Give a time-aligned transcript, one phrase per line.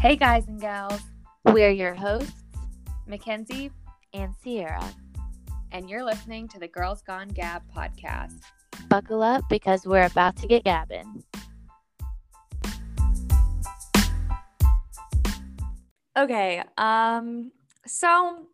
[0.00, 1.00] Hey, guys and gals,
[1.44, 2.44] We're your hosts,
[3.08, 3.72] Mackenzie,
[4.12, 4.94] and Cierra.
[5.72, 8.40] and you're listening to the Girls Gone Gab podcast.
[8.88, 11.24] Buckle up because we're about to get gabbing.
[16.16, 17.50] Okay, um,
[17.84, 18.46] so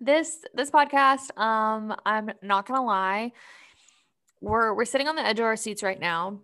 [0.00, 3.32] this this podcast, um, I'm not gonna lie,
[4.40, 6.40] we're we're sitting on the edge of our seats right now.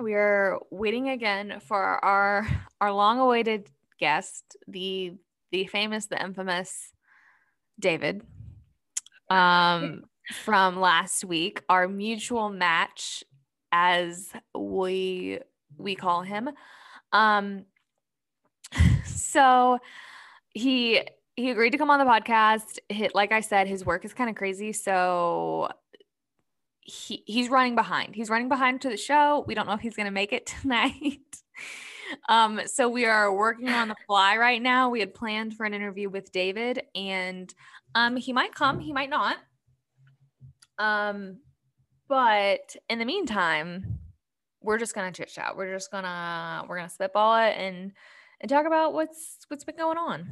[0.00, 2.46] We're waiting again for our
[2.80, 5.14] our long-awaited guest, the
[5.50, 6.92] the famous, the infamous
[7.78, 8.22] David.
[9.30, 13.24] Um, from last week, our mutual match,
[13.72, 15.40] as we
[15.76, 16.50] we call him.
[17.12, 17.64] Um,
[19.04, 19.78] so
[20.50, 21.02] he
[21.36, 22.78] he agreed to come on the podcast.
[22.88, 25.70] Hit like I said, his work is kind of crazy, so
[26.88, 28.14] he he's running behind.
[28.14, 29.44] He's running behind to the show.
[29.46, 31.20] We don't know if he's gonna make it tonight.
[32.28, 34.88] um, so we are working on the fly right now.
[34.88, 37.52] We had planned for an interview with David, and
[37.94, 39.36] um, he might come, he might not.
[40.78, 41.40] Um,
[42.08, 43.98] but in the meantime,
[44.62, 45.56] we're just gonna chit chat.
[45.56, 47.92] We're just gonna we're gonna spitball it and
[48.40, 50.26] and talk about what's what's been going on.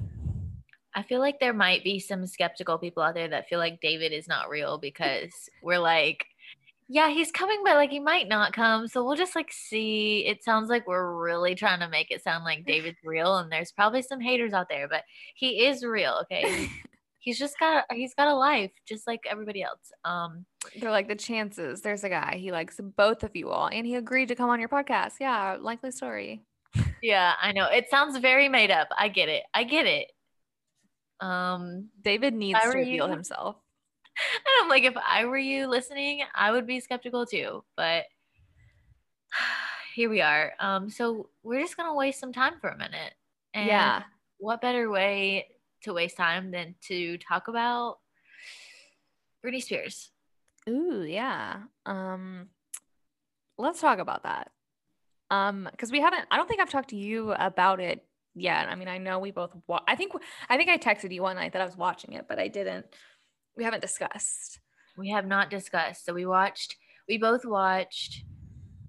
[0.94, 4.12] I feel like there might be some skeptical people out there that feel like David
[4.12, 6.24] is not real because we're like,
[6.88, 8.86] yeah, he's coming, but like he might not come.
[8.86, 10.24] So we'll just like see.
[10.26, 13.72] It sounds like we're really trying to make it sound like David's real, and there's
[13.72, 15.02] probably some haters out there, but
[15.34, 16.20] he is real.
[16.22, 16.68] Okay.
[17.18, 19.90] He's just got he's got a life just like everybody else.
[20.04, 20.46] Um
[20.78, 21.80] They're like the chances.
[21.80, 24.60] There's a guy he likes both of you all, and he agreed to come on
[24.60, 25.14] your podcast.
[25.18, 26.44] Yeah, likely story.
[27.02, 27.66] yeah, I know.
[27.66, 28.86] It sounds very made up.
[28.96, 29.42] I get it.
[29.52, 30.12] I get it.
[31.18, 33.56] Um David needs to reveal you- himself.
[34.16, 37.64] And I'm like, if I were you listening, I would be skeptical too.
[37.76, 38.04] But
[39.94, 40.52] here we are.
[40.60, 43.12] Um, so we're just gonna waste some time for a minute.
[43.54, 44.02] And yeah,
[44.38, 45.48] what better way
[45.82, 47.98] to waste time than to talk about
[49.44, 50.10] Britney Spears?
[50.68, 51.58] Ooh, yeah.
[51.84, 52.48] Um,
[53.58, 54.50] let's talk about that.
[55.30, 56.26] Um, because we haven't.
[56.30, 58.04] I don't think I've talked to you about it
[58.34, 58.68] yet.
[58.68, 59.52] I mean, I know we both.
[59.66, 60.12] Wa- I think.
[60.48, 62.86] I think I texted you one night that I was watching it, but I didn't.
[63.56, 64.60] We haven't discussed.
[64.96, 66.04] We have not discussed.
[66.04, 66.76] So we watched.
[67.08, 68.24] We both watched.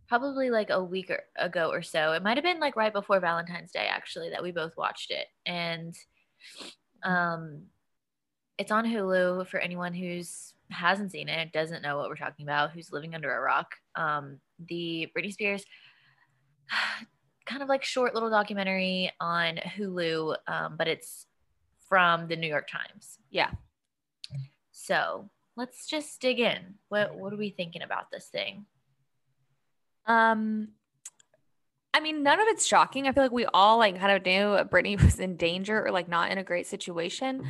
[0.07, 2.13] Probably like a week or, ago or so.
[2.13, 5.27] It might have been like right before Valentine's Day, actually, that we both watched it.
[5.45, 5.93] And
[7.03, 7.63] um,
[8.57, 12.71] it's on Hulu for anyone who's hasn't seen it, doesn't know what we're talking about,
[12.71, 13.75] who's living under a rock.
[13.95, 15.65] Um, the Britney Spears
[17.45, 21.27] kind of like short little documentary on Hulu, um, but it's
[21.87, 23.19] from the New York Times.
[23.29, 23.51] Yeah.
[24.87, 26.75] So let's just dig in.
[26.87, 28.65] What what are we thinking about this thing?
[30.05, 30.69] Um,
[31.93, 33.05] I mean, none of it's shocking.
[33.05, 36.07] I feel like we all like kind of knew Britney was in danger or like
[36.07, 37.43] not in a great situation.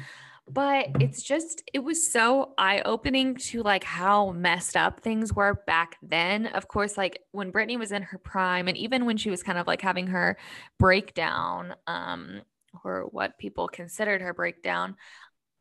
[0.49, 5.61] But it's just, it was so eye opening to like how messed up things were
[5.67, 6.45] back then.
[6.45, 9.57] Of course, like when Britney was in her prime, and even when she was kind
[9.57, 10.37] of like having her
[10.79, 12.43] breakdown, um,
[12.85, 14.95] or what people considered her breakdown,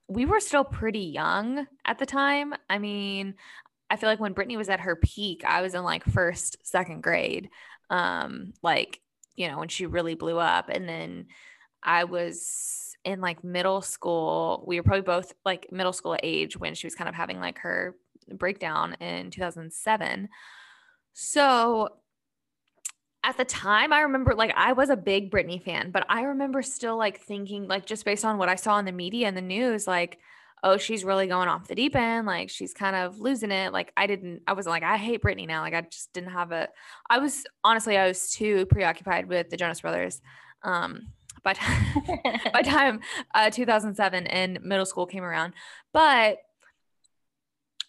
[0.09, 2.55] we were still pretty young at the time.
[2.71, 3.35] I mean,
[3.91, 7.03] I feel like when Britney was at her peak, I was in like first, second
[7.03, 7.51] grade.
[7.91, 9.01] Um, like,
[9.35, 10.69] you know, when she really blew up.
[10.69, 11.27] And then
[11.83, 14.65] I was in like middle school.
[14.67, 17.59] We were probably both like middle school age when she was kind of having like
[17.59, 17.97] her
[18.33, 20.29] breakdown in 2007.
[21.13, 21.91] So
[23.27, 26.63] at the time, I remember like I was a big Britney fan, but I remember
[26.63, 29.43] still like thinking, like, just based on what I saw in the media and the
[29.43, 30.19] news, like,
[30.63, 32.27] oh, she's really going off the deep end.
[32.27, 33.73] Like she's kind of losing it.
[33.73, 35.61] Like I didn't, I wasn't like, I hate Britney now.
[35.63, 36.69] Like I just didn't have a,
[37.11, 40.23] I was honestly, I was too preoccupied with the Jonas Brothers.
[40.63, 41.09] Um,
[41.43, 41.85] by time,
[42.53, 43.01] by time
[43.35, 45.55] uh, 2007 and middle school came around.
[45.93, 46.39] But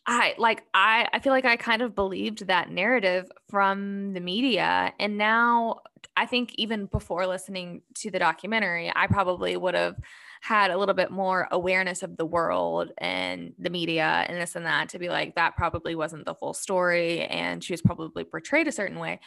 [0.10, 4.94] I like, I, I feel like I kind of believed that narrative from the media.
[5.00, 5.82] And now
[6.16, 9.98] I think even before listening to the documentary, I probably would have
[10.42, 14.66] had a little bit more awareness of the world and the media and this and
[14.66, 18.68] that to be like that probably wasn't the full story and she was probably portrayed
[18.68, 19.20] a certain way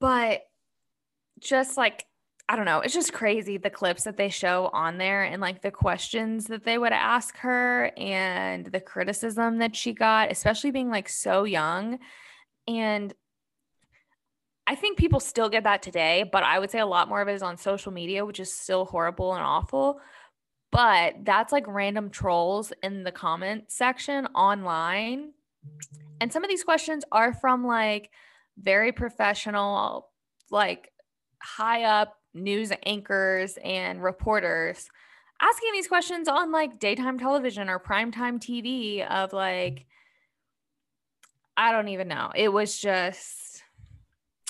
[0.00, 0.42] but
[1.38, 2.06] just like
[2.50, 5.62] i don't know it's just crazy the clips that they show on there and like
[5.62, 10.90] the questions that they would ask her and the criticism that she got especially being
[10.90, 11.98] like so young
[12.68, 13.14] and
[14.70, 17.26] I think people still get that today, but I would say a lot more of
[17.26, 20.00] it is on social media, which is still horrible and awful.
[20.70, 25.32] But that's like random trolls in the comment section online.
[26.20, 28.10] And some of these questions are from like
[28.56, 30.08] very professional,
[30.52, 30.92] like
[31.42, 34.88] high up news anchors and reporters
[35.40, 39.86] asking these questions on like daytime television or primetime TV of like,
[41.56, 42.30] I don't even know.
[42.34, 43.62] It was just,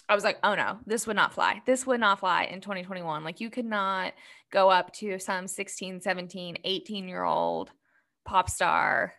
[0.09, 1.63] I was like, oh no, this would not fly.
[1.67, 3.23] This would not fly in 2021.
[3.25, 4.13] Like, you could not
[4.53, 7.71] go up to some 16, 17, 18 year old
[8.25, 9.15] pop star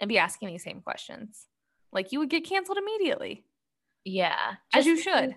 [0.00, 1.46] and be asking these same questions.
[1.92, 3.44] Like, you would get canceled immediately.
[4.04, 4.54] Yeah.
[4.74, 5.36] As you should.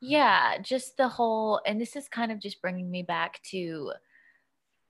[0.00, 0.58] Yeah.
[0.58, 3.92] Just the whole, and this is kind of just bringing me back to,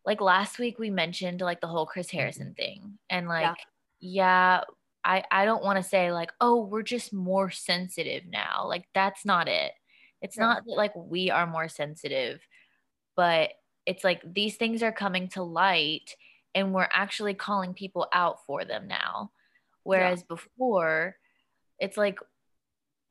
[0.08, 2.16] like last week we mentioned like the whole Chris mm-hmm.
[2.16, 3.56] Harrison thing and like
[4.00, 4.60] yeah, yeah
[5.04, 9.26] I I don't want to say like oh we're just more sensitive now like that's
[9.26, 9.72] not it
[10.22, 10.44] it's yeah.
[10.44, 12.40] not that like we are more sensitive
[13.16, 13.50] but
[13.84, 16.14] it's like these things are coming to light
[16.54, 19.30] and we're actually calling people out for them now
[19.82, 20.34] whereas yeah.
[20.36, 21.16] before
[21.78, 22.18] it's like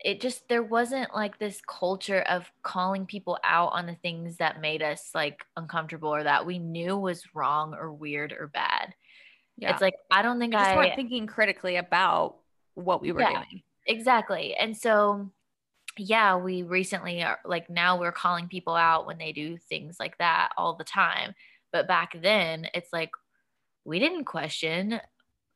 [0.08, 4.62] it just there wasn't like this culture of calling people out on the things that
[4.62, 8.96] made us like uncomfortable or that we knew was wrong or weird or bad.
[9.58, 9.74] Yeah.
[9.74, 12.38] It's like I don't think we just I weren't thinking critically about
[12.74, 13.64] what we were yeah, doing.
[13.86, 14.56] Exactly.
[14.56, 15.30] And so
[15.98, 20.18] yeah, we recently are like now we're calling people out when they do things like
[20.20, 21.36] that all the time.
[21.74, 23.12] But back then it's like
[23.84, 25.02] we didn't question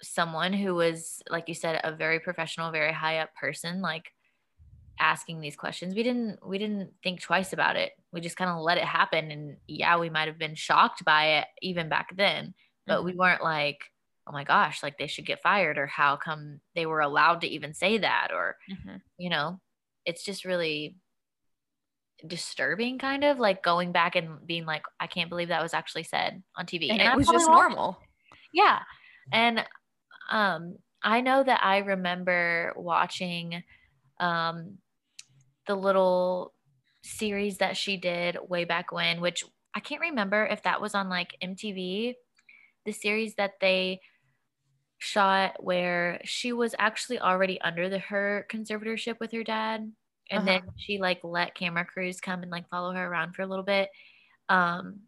[0.01, 4.11] someone who was like you said a very professional, very high up person like
[4.99, 5.95] asking these questions.
[5.95, 7.91] We didn't we didn't think twice about it.
[8.11, 11.39] We just kind of let it happen and yeah we might have been shocked by
[11.39, 12.53] it even back then
[12.85, 13.05] but mm-hmm.
[13.05, 13.79] we weren't like
[14.27, 17.47] oh my gosh like they should get fired or how come they were allowed to
[17.47, 18.29] even say that?
[18.33, 18.97] or mm-hmm.
[19.17, 19.59] you know
[20.05, 20.95] it's just really
[22.27, 26.03] disturbing kind of like going back and being like i can't believe that was actually
[26.03, 27.97] said on tv and, and it was just normal.
[28.53, 28.79] Yeah.
[29.31, 29.65] And
[30.29, 33.63] um i know that i remember watching
[34.21, 34.77] um
[35.67, 36.53] the little
[37.03, 41.09] series that she did way back when, which I can't remember if that was on
[41.09, 42.13] like MTV,
[42.85, 44.01] the series that they
[44.99, 49.91] shot where she was actually already under the her conservatorship with her dad
[50.29, 50.45] and uh-huh.
[50.45, 53.65] then she like let camera crews come and like follow her around for a little
[53.65, 53.89] bit.
[54.47, 55.01] Um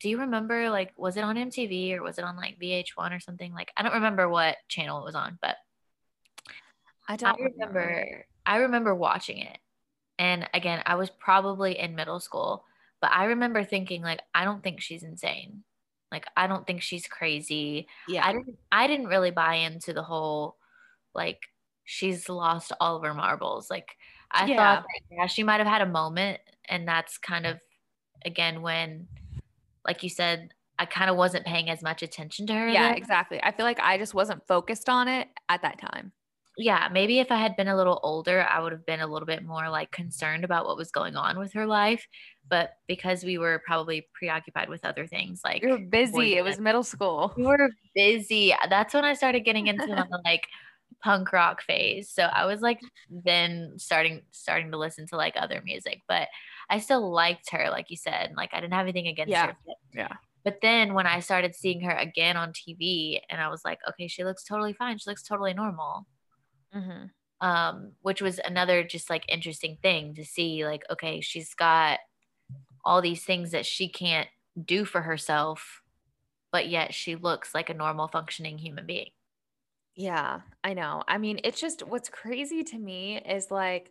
[0.00, 3.20] do you remember like was it on mtv or was it on like vh1 or
[3.20, 3.52] something?
[3.52, 5.56] Like i don't remember what channel it was on but
[7.08, 9.58] i don't I remember, remember i remember watching it
[10.20, 12.66] and again, I was probably in middle school,
[13.00, 15.64] but I remember thinking like I don't think she's insane.
[16.12, 17.88] Like I don't think she's crazy.
[18.06, 18.26] Yeah.
[18.26, 20.58] I didn't I didn't really buy into the whole
[21.14, 21.40] like
[21.86, 23.70] she's lost all of her marbles.
[23.70, 23.96] Like
[24.30, 24.56] I yeah.
[24.56, 27.58] thought that, yeah, she might have had a moment and that's kind of
[28.26, 29.08] again when
[29.86, 32.68] like you said I kind of wasn't paying as much attention to her.
[32.68, 32.98] Yeah, then.
[32.98, 33.42] exactly.
[33.42, 36.12] I feel like I just wasn't focused on it at that time
[36.60, 39.26] yeah, maybe if I had been a little older, I would have been a little
[39.26, 42.06] bit more like concerned about what was going on with her life.
[42.48, 46.58] But because we were probably preoccupied with other things, like you were busy, it was
[46.58, 47.32] middle school.
[47.36, 48.54] We were busy.
[48.68, 50.46] That's when I started getting into the like
[51.02, 52.10] punk rock phase.
[52.10, 56.28] So I was like then starting starting to listen to like other music, but
[56.68, 58.34] I still liked her, like you said.
[58.36, 59.46] Like I didn't have anything against yeah.
[59.46, 59.56] her.
[59.94, 60.16] Yeah.
[60.44, 64.08] But then when I started seeing her again on TV, and I was like, okay,
[64.08, 64.98] she looks totally fine.
[64.98, 66.06] She looks totally normal
[66.74, 67.46] mm-hmm.
[67.46, 70.64] um, which was another just like interesting thing to see.
[70.64, 71.98] Like, okay, she's got
[72.84, 74.28] all these things that she can't
[74.62, 75.82] do for herself,
[76.52, 79.10] but yet she looks like a normal functioning human being.
[79.94, 81.02] Yeah, I know.
[81.06, 83.90] I mean, it's just what's crazy to me is like,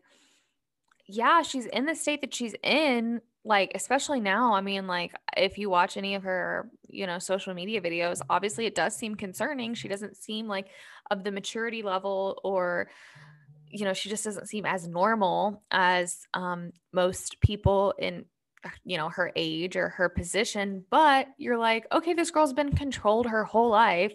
[1.05, 4.53] yeah, she's in the state that she's in, like, especially now.
[4.53, 8.65] I mean, like, if you watch any of her, you know, social media videos, obviously
[8.65, 9.73] it does seem concerning.
[9.73, 10.67] She doesn't seem like
[11.09, 12.89] of the maturity level or
[13.71, 18.25] you know she just doesn't seem as normal as um, most people in
[18.83, 23.25] you know her age or her position but you're like okay this girl's been controlled
[23.25, 24.13] her whole life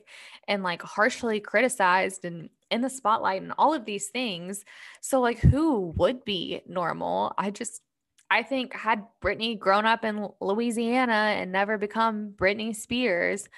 [0.48, 4.64] and like harshly criticized and in the spotlight and all of these things
[5.00, 7.80] so like who would be normal i just
[8.34, 13.48] i think had britney grown up in louisiana and never become britney spears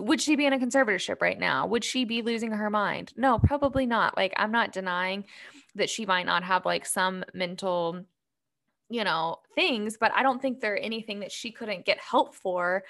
[0.00, 1.66] would she be in a conservatorship right now?
[1.66, 3.12] Would she be losing her mind?
[3.16, 4.16] No, probably not.
[4.16, 5.24] Like, I'm not denying
[5.74, 8.04] that she might not have like some mental,
[8.88, 12.84] you know, things, but I don't think there anything that she couldn't get help for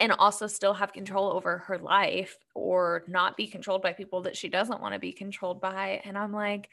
[0.00, 4.36] and also still have control over her life or not be controlled by people that
[4.36, 6.02] she doesn't want to be controlled by.
[6.04, 6.68] And I'm like,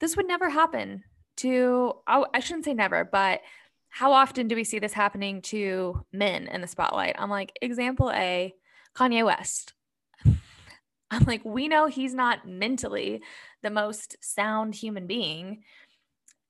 [0.00, 1.04] this would never happen
[1.36, 3.40] to, I shouldn't say never, but
[3.88, 7.16] how often do we see this happening to men in the spotlight?
[7.18, 8.54] I'm like, example A,
[8.94, 9.72] Kanye West.
[11.10, 13.22] I'm like, we know he's not mentally
[13.62, 15.62] the most sound human being.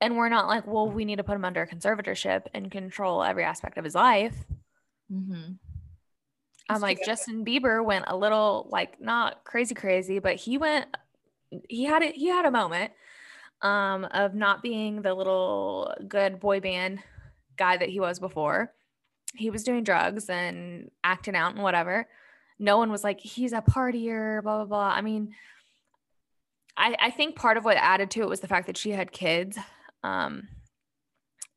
[0.01, 3.45] and we're not like, well, we need to put him under conservatorship and control every
[3.45, 4.35] aspect of his life.
[5.13, 5.53] Mm-hmm.
[6.69, 10.87] I'm like, Justin Bieber went a little like not crazy, crazy, but he went,
[11.69, 12.93] he had it, he had a moment
[13.63, 17.01] um, of not being the little good boy band
[17.57, 18.73] guy that he was before.
[19.35, 22.09] He was doing drugs and acting out and whatever.
[22.59, 24.89] No one was like, he's a partier, blah, blah, blah.
[24.89, 25.35] I mean,
[26.77, 29.13] I, I think part of what added to it was the fact that she had
[29.13, 29.59] kids.
[30.03, 30.49] Um,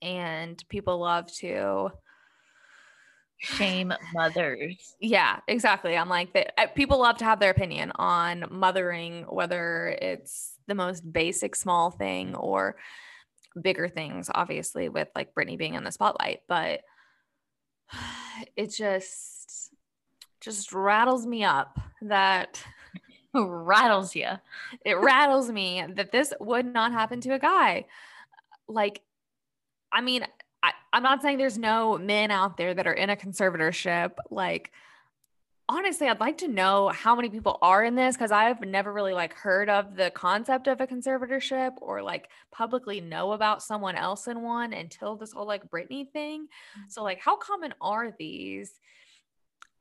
[0.02, 1.92] and people love to
[3.40, 4.96] shame mothers.
[5.00, 5.98] Yeah, exactly.
[5.98, 6.76] I'm like that.
[6.76, 12.36] People love to have their opinion on mothering, whether it's the most basic small thing
[12.36, 12.76] or
[13.60, 16.42] bigger things, obviously, with like Britney being in the spotlight.
[16.48, 16.82] But
[18.56, 19.72] it just
[20.42, 22.64] just rattles me up that
[23.34, 24.28] rattles you.
[24.86, 27.86] It rattles me that this would not happen to a guy.
[28.68, 29.02] Like,
[29.92, 30.26] I mean,
[30.62, 34.12] I, I'm not saying there's no men out there that are in a conservatorship.
[34.30, 34.72] Like,
[35.70, 39.14] honestly, I'd like to know how many people are in this because I've never really
[39.14, 44.28] like heard of the concept of a conservatorship or like publicly know about someone else
[44.28, 46.48] in one until this whole like Britney thing.
[46.78, 46.92] Mm.
[46.92, 48.72] So, like, how common are these?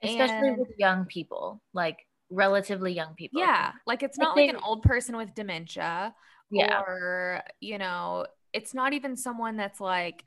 [0.03, 3.41] Especially and, with young people, like relatively young people.
[3.41, 3.73] Yeah.
[3.85, 6.15] Like, it's not like an old person with dementia
[6.53, 6.81] yeah.
[6.81, 10.23] or, you know, it's not even someone that's like,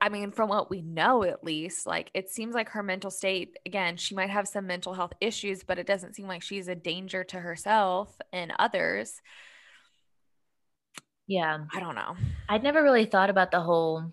[0.00, 3.56] I mean, from what we know, at least, like it seems like her mental state,
[3.64, 6.74] again, she might have some mental health issues, but it doesn't seem like she's a
[6.74, 9.20] danger to herself and others.
[11.26, 11.64] Yeah.
[11.72, 12.16] I don't know.
[12.48, 14.12] I'd never really thought about the whole,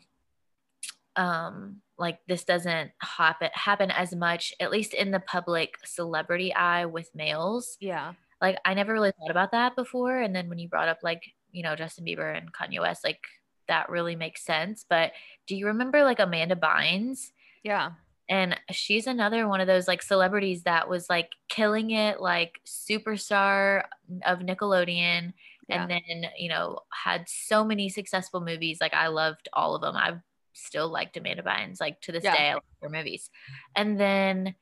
[1.16, 6.86] um, like this doesn't happen happen as much, at least in the public celebrity eye
[6.86, 7.78] with males.
[7.80, 8.14] Yeah.
[8.42, 10.18] Like I never really thought about that before.
[10.18, 13.22] And then when you brought up like, you know, Justin Bieber and Kanye West, like
[13.68, 14.86] that really makes sense.
[14.88, 15.12] But
[15.48, 17.32] do you remember like Amanda Bynes?
[17.64, 17.92] Yeah.
[18.30, 23.84] And she's another one of those like celebrities that was like killing it, like superstar
[24.26, 25.34] of Nickelodeon.
[25.68, 25.82] Yeah.
[25.82, 28.80] And then, you know, had so many successful movies.
[28.82, 29.96] Like I loved all of them.
[29.96, 30.20] I've
[30.54, 32.36] still liked Amanda Bynes, like to this yeah.
[32.36, 33.30] day, I love her movies.
[33.76, 34.56] And then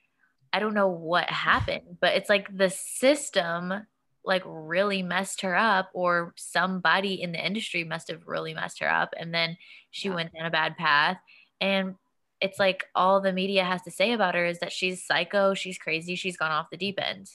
[0.53, 3.86] I don't know what happened, but it's like the system
[4.24, 8.90] like really messed her up or somebody in the industry must have really messed her
[8.90, 9.58] up and then
[9.90, 10.16] she yeah.
[10.16, 11.18] went down a bad path.
[11.60, 11.96] And
[12.40, 15.78] it's like all the media has to say about her is that she's psycho she's
[15.78, 17.30] crazy she's gone off the deep end.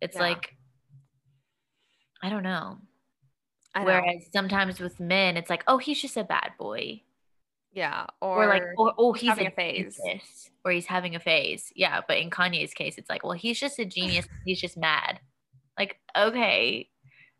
[0.00, 0.22] It's yeah.
[0.22, 0.56] like
[2.22, 2.78] i don't know.
[3.74, 4.26] I whereas know.
[4.32, 7.02] sometimes with men it's like oh he's just a bad boy.
[7.72, 9.96] Yeah or, or like or, oh, oh he's having a, a phase.
[9.96, 11.72] genius, or he's having a phase.
[11.74, 15.20] Yeah but in kanye's case it's like well he's just a genius he's just mad
[15.78, 16.88] like, okay,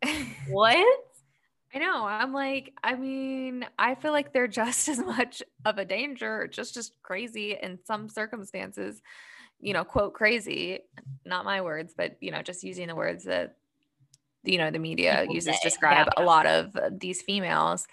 [0.49, 0.85] what?
[1.75, 2.05] I know.
[2.05, 6.73] I'm like, I mean, I feel like they're just as much of a danger, just
[6.73, 9.01] just crazy in some circumstances,
[9.59, 10.79] you know, quote crazy,
[11.25, 13.57] not my words, but you know, just using the words that
[14.43, 16.23] you know the media People uses to describe yeah.
[16.23, 17.87] a lot of these females.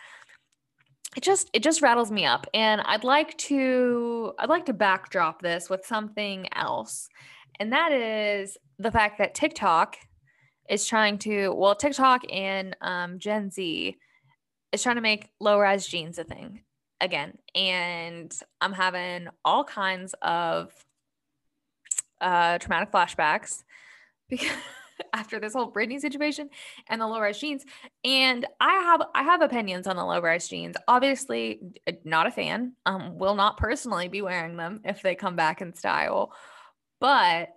[1.16, 5.42] It just it just rattles me up and I'd like to I'd like to backdrop
[5.42, 7.08] this with something else.
[7.58, 9.96] And that is the fact that TikTok
[10.70, 13.96] is trying to, well, TikTok and um, Gen Z
[14.72, 16.62] is trying to make low rise jeans a thing
[17.00, 17.36] again.
[17.56, 20.72] And I'm having all kinds of
[22.20, 23.64] uh, traumatic flashbacks
[24.28, 24.56] because
[25.12, 26.50] after this whole Britney situation
[26.88, 27.64] and the low rise jeans.
[28.04, 30.76] And I have I have opinions on the low rise jeans.
[30.86, 31.60] Obviously,
[32.04, 32.74] not a fan.
[32.86, 36.32] Um, will not personally be wearing them if they come back in style.
[37.00, 37.48] But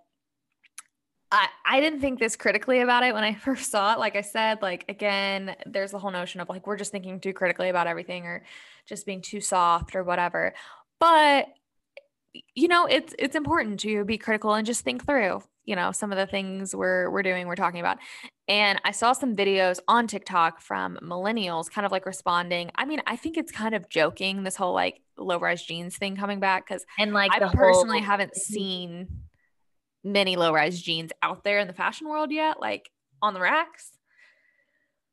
[1.34, 3.98] I, I didn't think this critically about it when I first saw it.
[3.98, 7.32] Like I said, like again, there's the whole notion of like we're just thinking too
[7.32, 8.44] critically about everything or
[8.86, 10.54] just being too soft or whatever.
[11.00, 11.48] But
[12.54, 16.12] you know, it's it's important to be critical and just think through, you know, some
[16.12, 17.98] of the things we're we're doing, we're talking about.
[18.46, 22.70] And I saw some videos on TikTok from millennials kind of like responding.
[22.76, 26.16] I mean, I think it's kind of joking this whole like low rise jeans thing
[26.16, 29.08] coming back because and like I personally whole- haven't seen
[30.04, 32.90] many low rise jeans out there in the fashion world yet, like
[33.22, 33.90] on the racks.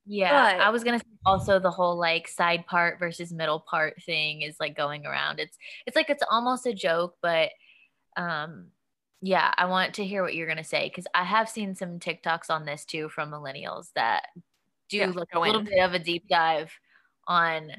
[0.06, 4.02] Yeah, but, I was gonna say also the whole like side part versus middle part
[4.04, 5.40] thing is like going around.
[5.40, 7.50] It's it's like it's almost a joke, but
[8.18, 8.68] um
[9.22, 12.50] yeah, I want to hear what you're gonna say because I have seen some TikToks
[12.50, 14.24] on this too from millennials that
[14.90, 16.72] do yeah, look a little bit of a deep dive
[17.28, 17.72] on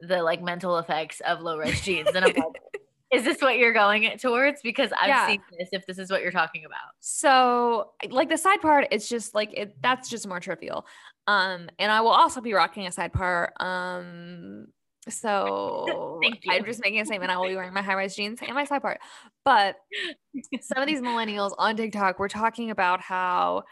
[0.00, 2.08] the like mental effects of low rise jeans.
[2.08, 2.62] And I'm like,
[3.12, 4.62] Is this what you're going towards?
[4.62, 5.26] Because I've Yeah.
[5.26, 5.68] seen this.
[5.72, 9.52] If this is what you're talking about, So like the side part, it's just like
[9.52, 10.86] it that's just more trivial.
[11.26, 13.52] Um, and I will also be rocking a side part.
[13.60, 14.66] Um,
[15.08, 16.52] so Thank you.
[16.52, 17.30] I'm just making a statement.
[17.30, 19.00] I will be wearing my high rise jeans and my side part.
[19.44, 19.76] But
[20.62, 23.64] some of these millennials on TikTok were talking about how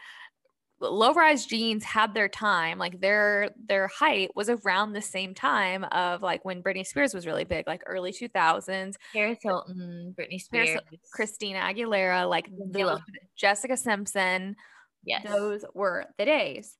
[0.81, 5.83] low rise jeans had their time like their their height was around the same time
[5.91, 10.71] of like when Britney Spears was really big like early 2000s Paris Hilton, Britney Paris
[10.71, 10.81] Spears,
[11.13, 12.99] Christina Aguilera like those-
[13.35, 14.55] Jessica Simpson
[15.03, 16.77] yes, those were the days.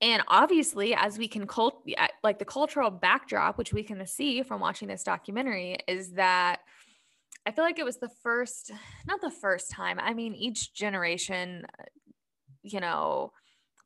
[0.00, 1.84] And obviously, as we can cult
[2.22, 6.60] like the cultural backdrop, which we can see from watching this documentary, is that
[7.44, 8.70] I feel like it was the first,
[9.06, 9.98] not the first time.
[9.98, 11.66] I mean, each generation,
[12.72, 13.32] you know,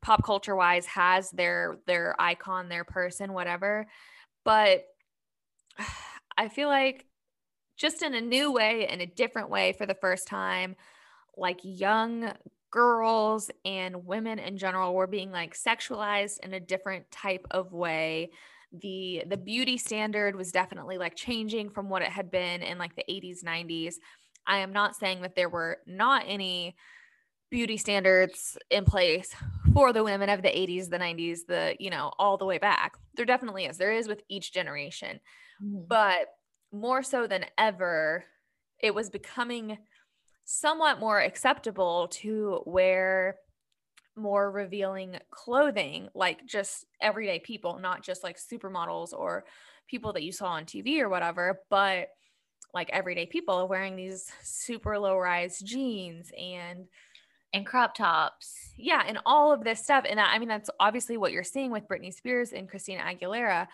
[0.03, 3.87] pop culture wise, has their their icon, their person, whatever.
[4.45, 4.85] But
[6.37, 7.07] I feel like
[7.77, 10.77] just in a new way, in a different way, for the first time,
[11.37, 12.33] like young
[12.71, 18.31] girls and women in general were being like sexualized in a different type of way
[18.73, 22.97] the the beauty standard was definitely like changing from what it had been in like
[22.97, 23.97] the 80s 90s
[24.47, 26.75] i am not saying that there were not any
[27.53, 29.33] beauty standards in place
[29.75, 32.95] for the women of the 80s the 90s the you know all the way back.
[33.15, 33.77] There definitely is.
[33.77, 35.21] There is with each generation.
[35.63, 35.87] Mhm.
[35.87, 36.29] but
[36.73, 38.25] more so than ever,
[38.81, 39.79] it was becoming
[40.45, 43.37] somewhat more acceptable to wear
[44.17, 49.45] more revealing clothing, like just everyday people, not just like supermodels or
[49.87, 52.09] people that you saw on TV or whatever, but
[52.75, 56.87] like everyday people wearing these super low rise jeans and
[57.53, 58.73] and crop tops.
[58.77, 60.05] yeah, and all of this stuff.
[60.09, 63.69] And I I mean, that's obviously what you're seeing with Britney Spears and Christina Aguilera.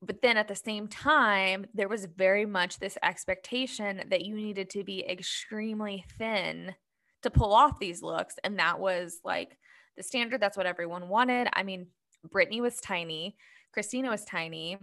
[0.00, 4.70] But then at the same time, there was very much this expectation that you needed
[4.70, 6.74] to be extremely thin
[7.22, 8.36] to pull off these looks.
[8.44, 9.58] And that was like
[9.96, 10.40] the standard.
[10.40, 11.48] That's what everyone wanted.
[11.52, 11.88] I mean,
[12.28, 13.36] Britney was tiny,
[13.72, 14.78] Christina was tiny.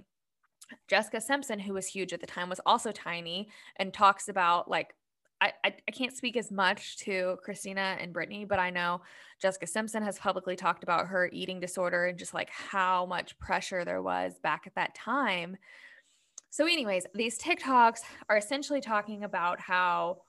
[0.88, 4.96] Jessica Simpson, who was huge at the time, was also tiny and talks about like
[5.42, 9.02] I, I, can't speak as much to Christina and Britney, but I know
[9.42, 13.84] Jessica Simpson has publicly talked about her eating disorder and just like how much pressure
[13.84, 15.58] there was back at that time.
[16.50, 20.22] So, anyways, these TikToks are essentially talking about how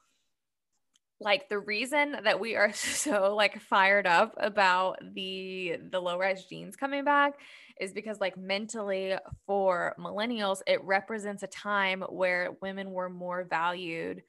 [1.20, 6.44] like the reason that we are so like fired up about the the low rise
[6.44, 7.34] jeans coming back
[7.80, 9.14] is because like mentally
[9.46, 14.22] for millennials it represents a time where women were more valued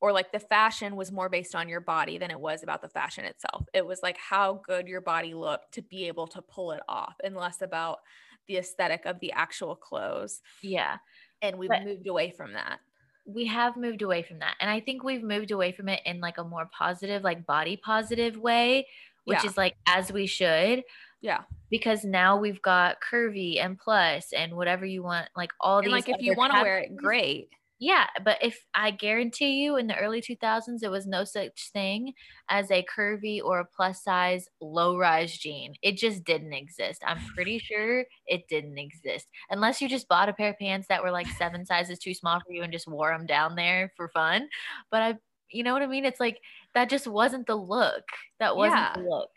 [0.00, 2.88] or like the fashion was more based on your body than it was about the
[2.88, 3.66] fashion itself.
[3.74, 7.14] It was like how good your body looked to be able to pull it off
[7.24, 7.98] and less about
[8.46, 10.40] the aesthetic of the actual clothes.
[10.62, 10.98] Yeah,
[11.42, 12.80] And we've But- moved away from that.
[13.26, 16.18] we have moved away from that, and I think we've moved away from it in
[16.18, 18.88] like a more positive, like body positive way,
[19.24, 19.50] which Yeah.
[19.50, 20.82] is like as we should.
[21.20, 21.42] Yeah.
[21.68, 25.92] Because now we've got curvy and plus and whatever you want, like all And these.
[25.92, 27.50] like if you want to wear it, great.
[27.80, 32.12] Yeah, but if I guarantee you in the early 2000s, there was no such thing
[32.48, 35.74] as a curvy or a plus size low rise jean.
[35.80, 37.02] It just didn't exist.
[37.06, 41.02] I'm pretty sure it didn't exist unless you just bought a pair of pants that
[41.04, 44.08] were like seven sizes too small for you and just wore them down there for
[44.08, 44.48] fun.
[44.90, 45.14] But I,
[45.50, 46.04] you know what I mean?
[46.04, 46.40] It's like
[46.74, 48.02] that just wasn't the look.
[48.40, 49.06] That wasn't the Yeah.
[49.08, 49.30] look.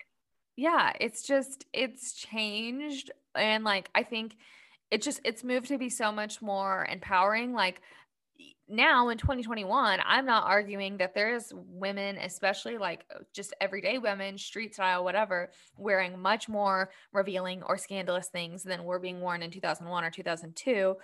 [0.57, 4.35] yeah it's just it's changed and like i think
[4.91, 7.81] it just it's moved to be so much more empowering like
[8.71, 14.37] now in 2021 i'm not arguing that there's women especially like uh, just everyday women
[14.37, 19.51] street style whatever wearing much more revealing or scandalous things than were being worn in
[19.51, 20.95] 2001 or 2002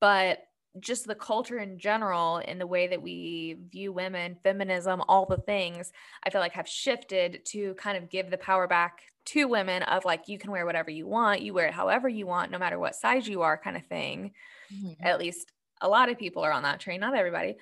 [0.00, 0.38] but
[0.80, 5.38] just the culture in general and the way that we view women, feminism, all the
[5.38, 5.90] things,
[6.22, 10.04] I feel like have shifted to kind of give the power back to women of
[10.04, 12.78] like, you can wear whatever you want, you wear it however you want, no matter
[12.78, 14.32] what size you are, kind of thing.
[14.72, 14.96] Mhm.
[15.00, 17.56] At least a lot of people are on that train, not everybody.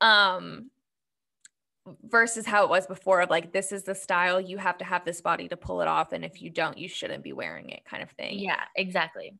[0.00, 0.70] Um,
[2.04, 5.04] versus how it was before of like, this is the style, you have to have
[5.04, 6.12] this body to pull it off.
[6.12, 8.38] And if you don't, you shouldn't be wearing it, kind of thing.
[8.38, 9.34] Yeah, exactly.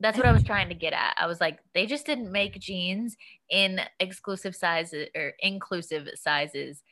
[0.00, 1.14] That's what I was trying to get at.
[1.16, 3.16] I was like, they just didn't make jeans
[3.50, 6.82] in exclusive sizes or inclusive sizes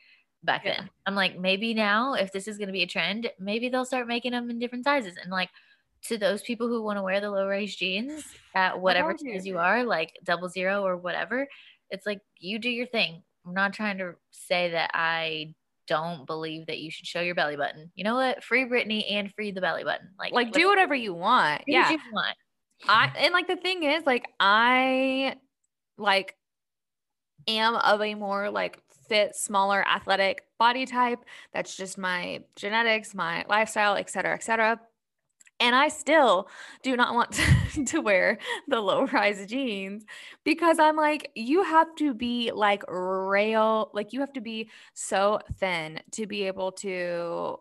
[0.43, 0.77] back Yeah.
[0.77, 0.89] then.
[1.05, 4.07] I'm like, maybe now, if this is going to be a trend, maybe they'll start
[4.07, 5.17] making them in different sizes.
[5.21, 5.49] And like,
[6.07, 8.23] to those people who want to wear the low rise jeans
[8.55, 11.47] at whatever size you are, like double zero or whatever,
[11.89, 13.21] it's like you do your thing.
[13.45, 15.53] I'm not trying to say that I
[15.87, 17.91] don't believe that you should show your belly button.
[17.95, 18.43] You know what?
[18.43, 20.09] Free Britney and free the belly button.
[20.17, 21.63] Like, Like, do whatever you want.
[21.67, 21.91] Yeah.
[21.91, 22.35] you want.
[22.87, 25.35] I and like the thing is, like I
[25.97, 26.35] like
[27.47, 31.19] am of a more like fit, smaller, athletic body type.
[31.53, 34.79] That's just my genetics, my lifestyle, et cetera, et cetera.
[35.61, 36.49] And I still
[36.81, 40.03] do not want to, to wear the low rise jeans
[40.43, 45.39] because I'm like, you have to be like rail, like you have to be so
[45.59, 47.59] thin to be able to,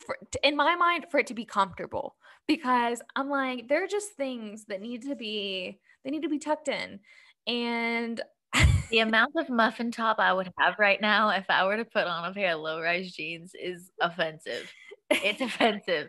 [0.00, 2.16] for, in my mind, for it to be comfortable.
[2.46, 6.38] Because I'm like, there are just things that need to be, they need to be
[6.38, 7.00] tucked in.
[7.46, 8.18] And
[8.90, 12.06] the amount of muffin top I would have right now if I were to put
[12.06, 14.72] on a pair of low rise jeans is offensive.
[15.10, 16.08] It's offensive.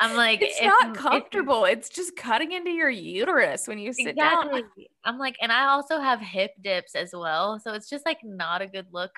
[0.00, 1.64] I'm like, it's if, not comfortable.
[1.64, 4.62] If, it's just cutting into your uterus when you sit exactly.
[4.62, 4.70] down.
[5.04, 7.60] I'm like, and I also have hip dips as well.
[7.60, 9.12] So it's just like not a good look.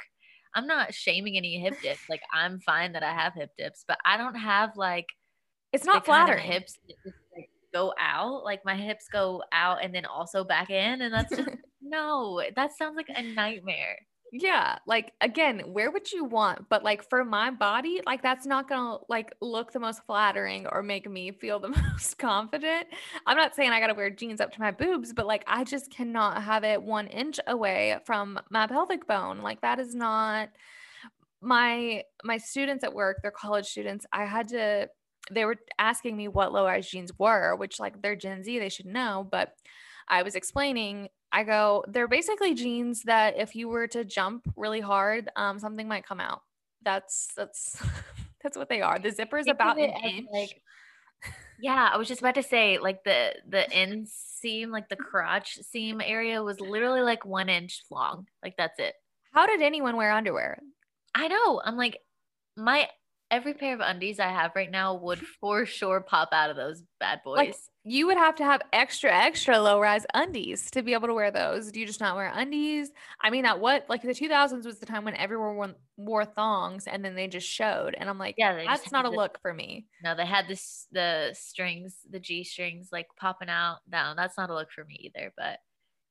[0.54, 2.00] I'm not shaming any hip dips.
[2.08, 5.06] Like I'm fine that I have hip dips, but I don't have like
[5.72, 6.78] it's not flattering kind of hips
[7.34, 8.44] like go out.
[8.44, 11.02] Like my hips go out and then also back in.
[11.02, 11.48] And that's just
[11.82, 13.98] no, that sounds like a nightmare.
[14.32, 16.68] Yeah, like again, where would you want?
[16.68, 20.82] But like for my body, like that's not gonna like look the most flattering or
[20.82, 22.88] make me feel the most confident.
[23.26, 25.90] I'm not saying I gotta wear jeans up to my boobs, but like I just
[25.90, 29.38] cannot have it one inch away from my pelvic bone.
[29.38, 30.50] Like that is not
[31.40, 34.06] my my students at work, they're college students.
[34.12, 34.88] I had to
[35.30, 38.68] they were asking me what low rise jeans were, which like they're Gen Z, they
[38.68, 39.54] should know, but
[40.08, 44.80] I was explaining I go, they're basically jeans that if you were to jump really
[44.80, 46.40] hard, um, something might come out.
[46.82, 47.76] That's that's
[48.42, 48.98] that's what they are.
[48.98, 50.26] The zipper is about an inch.
[50.32, 50.62] Like,
[51.60, 56.00] yeah, I was just about to say, like the the inseam, like the crotch seam
[56.00, 58.26] area was literally like one inch long.
[58.42, 58.94] Like that's it.
[59.34, 60.58] How did anyone wear underwear?
[61.14, 61.60] I know.
[61.62, 61.98] I'm like,
[62.56, 62.88] my
[63.30, 66.82] every pair of undies I have right now would for sure pop out of those
[66.98, 67.36] bad boys.
[67.36, 67.56] Like,
[67.88, 71.30] you would have to have extra, extra low rise undies to be able to wear
[71.30, 71.70] those.
[71.70, 72.90] Do you just not wear undies?
[73.22, 76.88] I mean, at what, like the 2000s was the time when everyone wore, wore thongs
[76.88, 77.94] and then they just showed.
[77.96, 79.86] And I'm like, yeah, that's not a the, look for me.
[80.02, 84.16] No, they had this, the strings, the G strings like popping out down.
[84.16, 85.32] That's not a look for me either.
[85.36, 85.60] But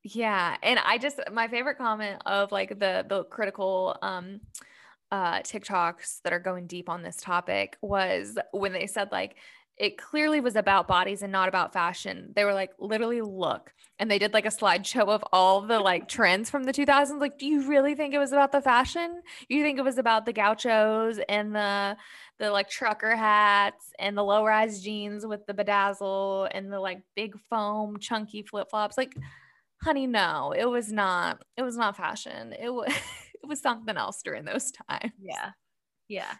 [0.02, 0.56] yeah.
[0.62, 4.40] And I just, my favorite comment of like the, the critical, um,
[5.12, 9.36] uh TikToks that are going deep on this topic was when they said like
[9.78, 12.32] it clearly was about bodies and not about fashion.
[12.34, 13.72] They were like, literally, look.
[13.98, 17.20] And they did like a slideshow of all the like trends from the 2000s.
[17.20, 19.20] Like, do you really think it was about the fashion?
[19.48, 21.96] You think it was about the gauchos and the,
[22.38, 27.02] the like trucker hats and the low rise jeans with the bedazzle and the like
[27.14, 28.96] big foam chunky flip flops?
[28.96, 29.14] Like,
[29.82, 32.54] honey, no, it was not, it was not fashion.
[32.58, 32.88] It was,
[33.42, 35.12] it was something else during those times.
[35.20, 35.50] Yeah.
[36.08, 36.34] Yeah.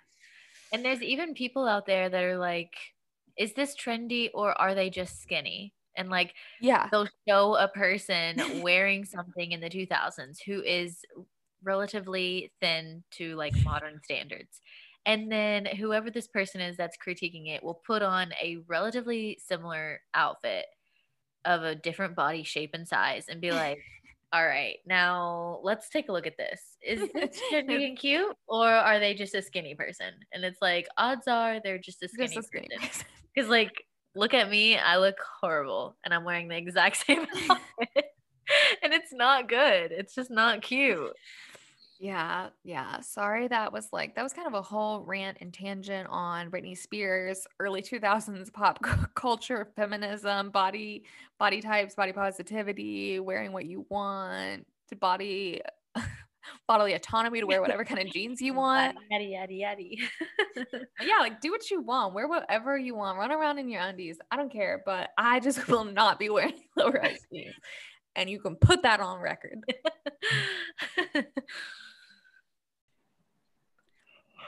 [0.73, 2.73] And there's even people out there that are like,
[3.39, 5.73] is this trendy or are they just skinny?
[5.97, 10.99] And like, yeah, they'll show a person wearing something in the 2000s who is
[11.63, 14.61] relatively thin to like modern standards.
[15.07, 20.01] And then whoever this person is that's critiquing it will put on a relatively similar
[20.15, 20.67] outfit
[21.45, 23.79] of a different body shape and size and be like,
[24.33, 26.61] all right, now let's take a look at this.
[26.83, 30.13] Is this trendy and cute, or are they just a skinny person?
[30.33, 33.07] And it's like, odds are they're just a skinny, just a skinny person.
[33.37, 33.85] Because, like,
[34.17, 38.07] look at me, I look horrible, and I'm wearing the exact same outfit,
[38.83, 39.93] and it's not good.
[39.93, 41.13] It's just not cute.
[41.99, 43.01] Yeah, yeah.
[43.01, 46.77] Sorry, that was like that was kind of a whole rant and tangent on Britney
[46.77, 51.05] Spears, early 2000s pop culture, feminism, body
[51.39, 55.63] body types, body positivity, wearing what you want, to body
[56.67, 58.97] bodily autonomy to wear whatever kind of jeans you want.
[59.13, 59.99] Yaddy yaddy yaddy.
[61.01, 64.19] yeah, like do what you want, wear whatever you want, run around in your undies.
[64.31, 67.55] I don't care, but I just will not be wearing low rise jeans.
[68.15, 69.63] And you can put that on record.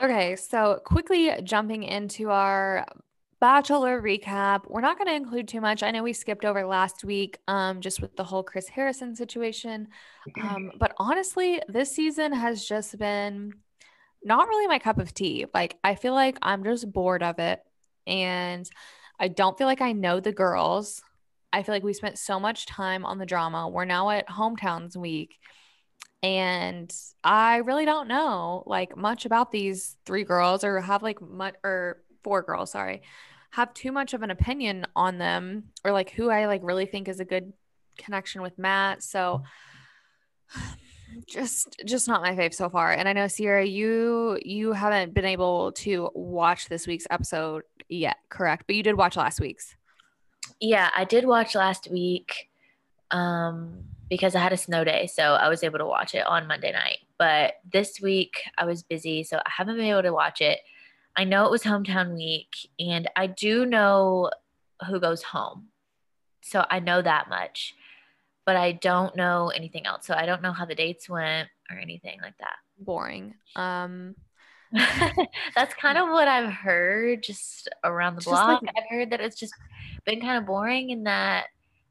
[0.01, 2.87] Okay, so quickly jumping into our
[3.41, 4.63] Bachelor recap.
[4.67, 5.83] We're not going to include too much.
[5.83, 9.89] I know we skipped over last week um, just with the whole Chris Harrison situation.
[10.43, 13.53] Um, but honestly, this season has just been
[14.25, 15.47] not really my cup of tea.
[15.55, 17.61] Like, I feel like I'm just bored of it.
[18.07, 18.69] And
[19.21, 21.01] I don't feel like I know the girls.
[21.53, 23.69] I feel like we spent so much time on the drama.
[23.69, 25.39] We're now at hometowns week
[26.23, 31.55] and I really don't know like much about these three girls or have like much
[31.63, 33.03] or four girls, sorry,
[33.51, 37.09] have too much of an opinion on them or like who I like really think
[37.09, 37.53] is a good
[37.97, 39.03] connection with Matt.
[39.03, 39.43] So
[41.27, 42.93] just just not my fave so far.
[42.93, 48.17] And I know Cierra, you you haven't been able to watch this week's episode yet,
[48.29, 48.65] correct?
[48.67, 49.75] But you did watch last week's.
[50.61, 52.49] Yeah, I did watch last week.
[53.11, 55.07] Um because I had a snow day.
[55.07, 56.99] So I was able to watch it on Monday night.
[57.19, 59.23] But this week I was busy.
[59.23, 60.61] So I haven't been able to watch it.
[61.19, 64.31] I know it was hometown week and I do know
[64.87, 65.69] who goes home.
[66.43, 67.75] So I know that much,
[68.47, 70.07] but I don't know anything else.
[70.07, 72.55] So I don't know how the dates went or anything like that.
[72.79, 73.35] Boring.
[73.57, 74.15] Um,
[75.55, 78.63] That's kind of what I've heard just around the Just block.
[78.63, 79.55] like- I've heard that it's just
[80.05, 81.47] been kind of boring in that,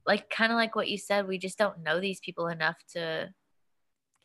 [0.06, 3.30] like, kind of like what you said, we just don't know these people enough to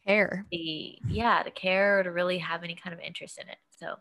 [0.07, 0.47] care.
[0.51, 3.59] be, yeah, to care or to really have any kind of interest in it.
[3.79, 3.97] So,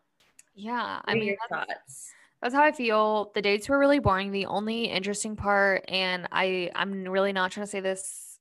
[0.54, 1.02] Yeah.
[1.06, 2.12] I mean, that's, thoughts?
[2.42, 3.32] that's how I feel.
[3.36, 4.32] The dates were really boring.
[4.32, 8.40] The only interesting part, and I, I'm really not trying to say this.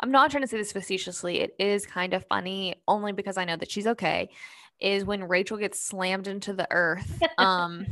[0.00, 1.40] I'm not trying to say this facetiously.
[1.40, 4.30] It is kind of funny, only because I know that she's okay.
[4.80, 7.22] Is when Rachel gets slammed into the earth.
[7.38, 7.86] Um,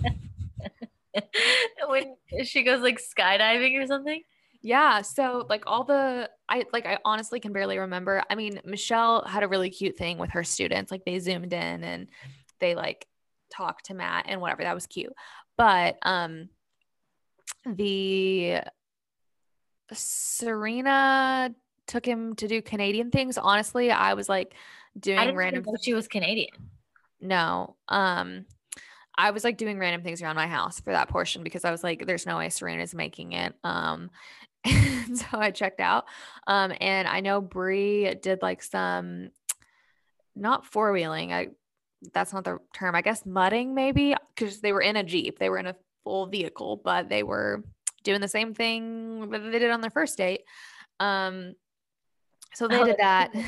[1.87, 4.23] when she goes like skydiving or something.
[4.63, 8.23] Yeah, so like all the I like I honestly can barely remember.
[8.31, 10.91] I mean, Michelle had a really cute thing with her students.
[10.91, 12.09] Like they zoomed in and
[12.61, 13.07] they like
[13.51, 14.63] talked to Matt and whatever.
[14.63, 15.13] That was cute.
[15.57, 16.49] But um
[17.67, 18.61] the
[19.93, 21.55] Serena
[21.87, 23.39] took him to do Canadian things.
[23.39, 24.55] Honestly, I was like
[24.99, 26.51] doing random she was Canadian.
[27.21, 27.77] no.
[27.89, 28.47] Um
[29.15, 31.85] I was like doing random things around my house for that portion because I was
[31.85, 33.55] like, there's no way Serena's making it.
[33.63, 34.11] Um
[35.15, 36.05] so I checked out.
[36.47, 39.31] Um and I know Brie did like some
[40.35, 41.33] not four wheeling.
[41.33, 41.49] I
[42.13, 42.95] that's not the term.
[42.95, 45.39] I guess mudding maybe because they were in a Jeep.
[45.39, 47.63] They were in a full vehicle, but they were
[48.03, 50.43] doing the same thing that they did on their first date.
[51.01, 51.55] Um
[52.55, 53.33] so they Oh, did that.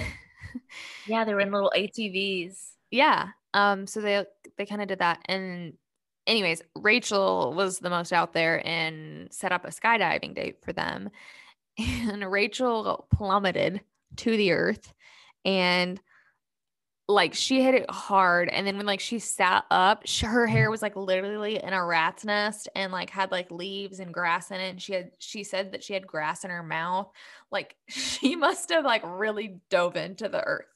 [1.06, 2.74] Yeah, they were in little ATVs.
[2.90, 4.24] yeah um so they
[4.56, 5.74] they kind of did that and
[6.26, 11.10] anyways rachel was the most out there and set up a skydiving date for them.
[11.76, 13.80] And rachel plummeted
[14.16, 14.92] to the earth
[15.44, 16.00] and
[17.06, 18.48] like she hit it hard.
[18.48, 21.84] And then when like she sat up sh her hair was like literally in a
[21.84, 24.70] rat's nest and like had like leaves and grass in it.
[24.70, 27.10] And she had she said that she had grass in her mouth.
[27.50, 30.66] Like she must have like really dove into the earth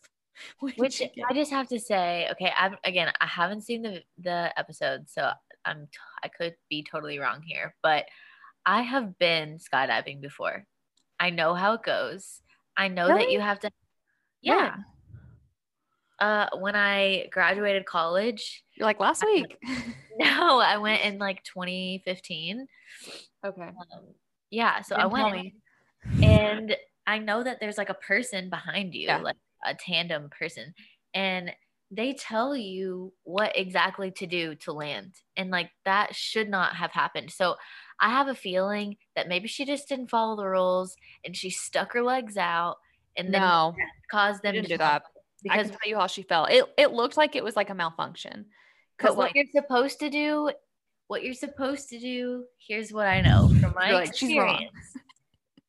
[0.76, 5.08] Which I just have to say, okay, I've again, I haven't seen the the episode,
[5.08, 5.30] so
[5.64, 8.04] I'm t- I could be totally wrong here, but
[8.66, 10.64] I have been skydiving before.
[11.20, 12.40] I know how it goes.
[12.76, 13.70] I know that you have to.
[14.40, 14.76] Yeah.
[16.20, 19.56] Uh, when I graduated college, You're like last I- week.
[20.18, 22.66] no, I went in like 2015.
[23.46, 23.62] okay.
[23.62, 23.74] Um,
[24.50, 25.52] yeah, so I went
[26.22, 29.18] and I know that there's like a person behind you, Yeah.
[29.18, 30.74] like a tandem person,
[31.14, 31.52] and
[31.90, 35.14] they tell you what exactly to do to land.
[35.36, 37.30] And like that should not have happened.
[37.30, 37.56] So
[37.98, 41.94] I have a feeling that maybe she just didn't follow the rules and she stuck
[41.94, 42.76] her legs out
[43.16, 43.74] and then No,
[44.10, 45.02] caused them to do that.
[45.48, 46.50] I because can tell you how she felt.
[46.50, 48.46] It it looked like it was like a malfunction.
[48.96, 50.50] Because what like you're supposed to do,
[51.06, 54.97] what you're supposed to do, here's what I know from my like, "She's experience.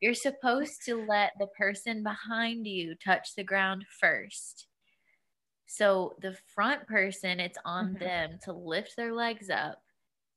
[0.01, 4.67] You're supposed to let the person behind you touch the ground first.
[5.65, 7.99] So the front person, it's on Mhm.
[7.99, 9.83] them to lift their legs up,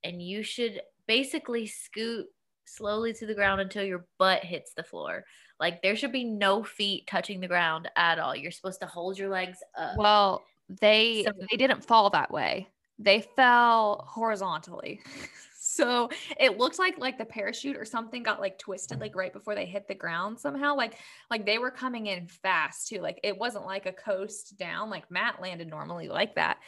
[0.05, 2.29] and you should basically scoot
[2.65, 5.25] slowly to the ground until your butt hits the floor.
[5.59, 8.35] Like there should be no feet touching the ground at all.
[8.37, 9.97] You're supposed to hold your legs up.
[9.97, 12.69] well, they So- they didn't fall that way.
[12.99, 15.01] They fell horizontally.
[15.73, 19.55] So it looked like like the parachute or something got like twisted like right before
[19.55, 20.77] they hit the ground somehow.
[20.77, 20.99] Like
[21.31, 23.01] like they were coming in fast too.
[23.01, 24.91] Like it wasn't like a coast down.
[24.91, 26.59] Like Matt landed normally like that.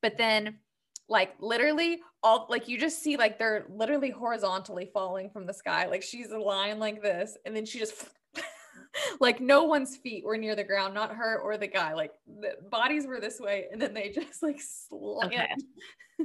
[0.00, 0.58] But then
[1.08, 5.86] like literally all like you just see like they're literally horizontally falling from the sky.
[5.86, 8.08] Like she's a line like this, and then she just
[9.20, 11.92] like no one's feet were near the ground, not her or the guy.
[11.92, 15.32] Like the bodies were this way, and then they just like slammed.
[15.32, 15.48] Okay.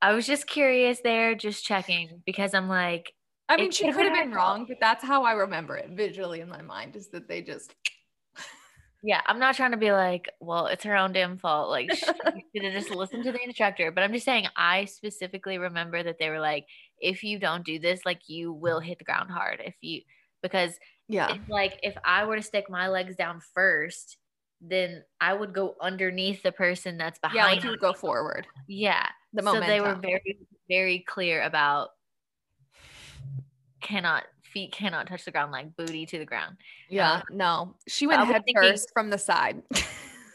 [0.00, 3.12] I was just curious there, just checking because I'm like,
[3.48, 6.48] I mean, she could've been been wrong, but that's how I remember it visually in
[6.48, 7.74] my mind is that they just
[9.02, 11.70] yeah, I'm not trying to be like, well, it's her own damn fault.
[11.70, 12.04] Like, she
[12.54, 13.92] should have just listened to the instructor.
[13.92, 16.66] But I'm just saying, I specifically remember that they were like,
[16.98, 19.62] if you don't do this, like, you will hit the ground hard.
[19.64, 20.02] If you,
[20.42, 20.72] because
[21.08, 21.32] yeah.
[21.32, 24.16] it's like, if I were to stick my legs down first,
[24.60, 27.36] then I would go underneath the person that's behind.
[27.36, 28.46] Yeah, like you would go forward.
[28.66, 29.06] Yeah.
[29.32, 30.38] The so they were very,
[30.68, 31.90] very clear about
[33.80, 36.56] cannot feet cannot touch the ground like booty to the ground.
[36.88, 37.74] Yeah, no.
[37.86, 39.62] She went head thinking- first from the side.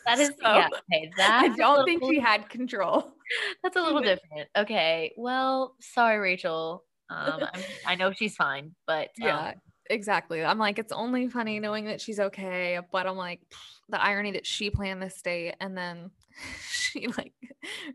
[0.05, 0.67] That is So, yeah.
[0.91, 3.13] Okay, I don't think little- she had control.
[3.63, 4.49] That's a little different.
[4.53, 5.13] Okay.
[5.15, 6.83] Well, sorry, Rachel.
[7.09, 7.43] Um,
[7.87, 9.53] I know she's fine, but um, Yeah.
[9.89, 10.43] exactly.
[10.43, 13.39] I'm like, it's only funny knowing that she's okay, but I'm like,
[13.87, 16.11] the irony that she planned this date and then
[16.69, 17.33] she like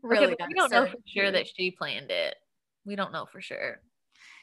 [0.03, 0.35] really.
[0.35, 2.37] Okay, we don't know for sure that she planned it.
[2.85, 3.81] We don't know for sure.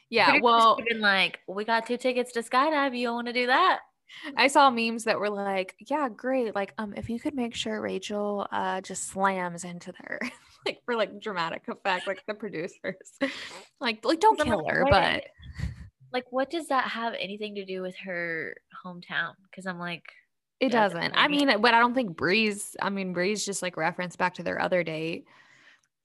[0.08, 2.96] Yeah, well, been like, we got two tickets to skydive.
[2.96, 3.80] You want to do that?
[4.36, 6.54] I saw memes that were like, yeah, great.
[6.54, 10.20] Like, um, if you could make sure Rachel uh just slams into there,
[10.66, 12.94] like for like dramatic effect, like the producers.
[13.80, 15.24] like, like don't kill like, her, but
[16.12, 19.32] like what does that have anything to do with her hometown?
[19.50, 20.04] Because I'm like
[20.60, 21.12] it doesn't.
[21.14, 24.42] I mean, but I don't think Bri's, I mean, Bri's just like reference back to
[24.42, 25.26] their other date.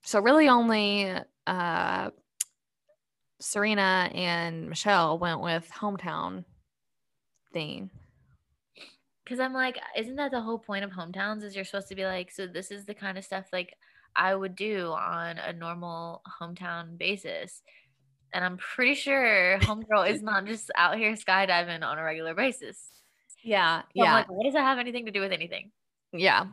[0.03, 1.11] So really only
[1.47, 2.09] uh
[3.39, 6.45] Serena and Michelle went with hometown
[7.53, 7.89] thing.
[9.27, 11.43] Cause I'm like, isn't that the whole point of hometowns?
[11.43, 13.75] Is you're supposed to be like, so this is the kind of stuff like
[14.15, 17.61] I would do on a normal hometown basis.
[18.33, 22.89] And I'm pretty sure Homegirl is not just out here skydiving on a regular basis.
[23.43, 23.81] Yeah.
[23.81, 24.13] So yeah.
[24.13, 25.71] Like, what does that have anything to do with anything?
[26.13, 26.47] Yeah.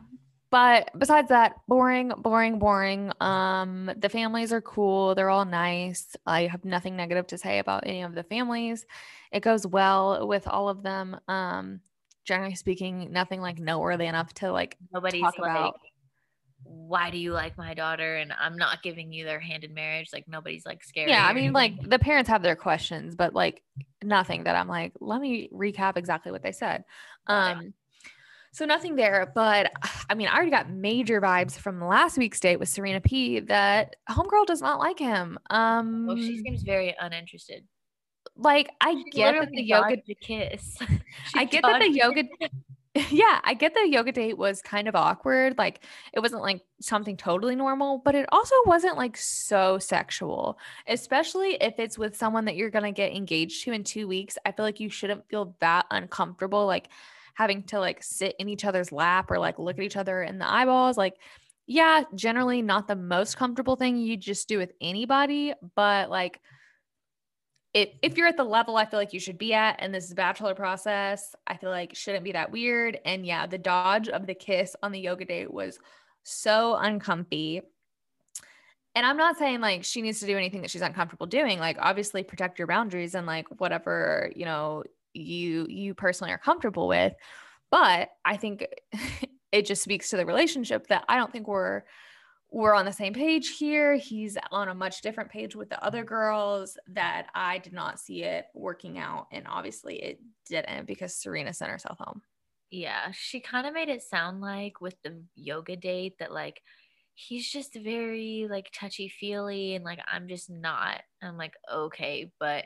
[0.51, 3.11] But besides that, boring, boring, boring.
[3.21, 5.13] Um, the families are cool.
[5.13, 6.15] They're all nice.
[6.25, 8.85] I have nothing negative to say about any of the families.
[9.31, 11.19] It goes well with all of them.
[11.27, 11.81] Um,
[12.25, 15.79] generally speaking, nothing like noteworthy enough to like nobody's talk like, about.
[16.69, 18.17] Why do you like my daughter?
[18.17, 20.09] And I'm not giving you their hand in marriage.
[20.13, 21.09] Like nobody's like scared.
[21.09, 23.63] Yeah, I mean, like the parents have their questions, but like
[24.03, 26.83] nothing that I'm like, let me recap exactly what they said.
[27.27, 27.73] Um,
[28.51, 29.71] so nothing there, but
[30.09, 33.95] I mean, I already got major vibes from last week's date with Serena P that
[34.09, 35.39] homegirl does not like him.
[35.49, 37.65] Um well, she seems very uninterested.
[38.35, 40.77] Like I she get that the yoga to kiss.
[41.35, 42.23] I get that the yoga
[43.11, 45.57] yeah, I get the yoga date was kind of awkward.
[45.57, 51.55] Like it wasn't like something totally normal, but it also wasn't like so sexual, especially
[51.61, 54.39] if it's with someone that you're going to get engaged to in 2 weeks.
[54.43, 56.89] I feel like you shouldn't feel that uncomfortable like
[57.35, 60.39] having to like sit in each other's lap or like look at each other in
[60.39, 60.97] the eyeballs.
[60.97, 61.13] Like,
[61.67, 66.41] yeah, generally not the most comfortable thing you just do with anybody, but like
[67.73, 70.05] if if you're at the level I feel like you should be at and this
[70.05, 72.99] is bachelor process, I feel like shouldn't be that weird.
[73.05, 75.79] And yeah, the dodge of the kiss on the yoga date was
[76.23, 77.61] so uncomfy.
[78.95, 81.59] And I'm not saying like she needs to do anything that she's uncomfortable doing.
[81.59, 86.87] Like obviously protect your boundaries and like whatever, you know, you you personally are comfortable
[86.87, 87.13] with
[87.71, 88.65] but i think
[89.51, 91.83] it just speaks to the relationship that i don't think we're
[92.51, 96.03] we're on the same page here he's on a much different page with the other
[96.03, 101.53] girls that i did not see it working out and obviously it didn't because serena
[101.53, 102.21] sent herself home
[102.71, 106.61] yeah she kind of made it sound like with the yoga date that like
[107.13, 112.65] he's just very like touchy feely and like i'm just not i'm like okay but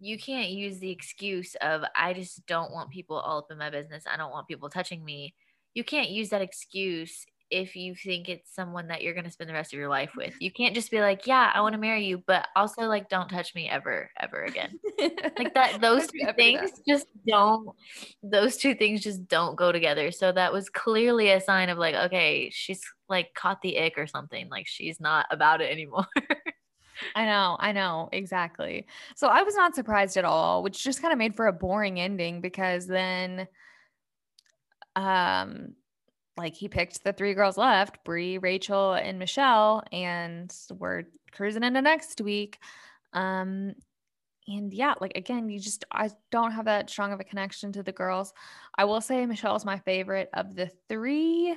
[0.00, 3.68] you can't use the excuse of I just don't want people all up in my
[3.68, 4.04] business.
[4.10, 5.34] I don't want people touching me.
[5.74, 9.50] You can't use that excuse if you think it's someone that you're going to spend
[9.50, 10.34] the rest of your life with.
[10.40, 13.28] You can't just be like, "Yeah, I want to marry you, but also like don't
[13.28, 14.78] touch me ever ever again."
[15.38, 17.70] like that those two things just don't
[18.22, 20.10] those two things just don't go together.
[20.10, 24.06] So that was clearly a sign of like, okay, she's like caught the ick or
[24.06, 24.48] something.
[24.48, 26.06] Like she's not about it anymore.
[27.14, 28.86] I know, I know, exactly.
[29.16, 31.98] So I was not surprised at all, which just kind of made for a boring
[31.98, 33.48] ending because then
[34.96, 35.74] um
[36.40, 41.82] like he picked the three girls left, Bri, Rachael, and Michelle, and we're cruising into
[41.82, 42.58] next week.
[43.12, 43.74] Um
[44.48, 47.82] and yeah, like again, you just I don't have that strong of a connection to
[47.82, 48.32] the girls.
[48.76, 51.56] I will say Michelle's my favorite of the three.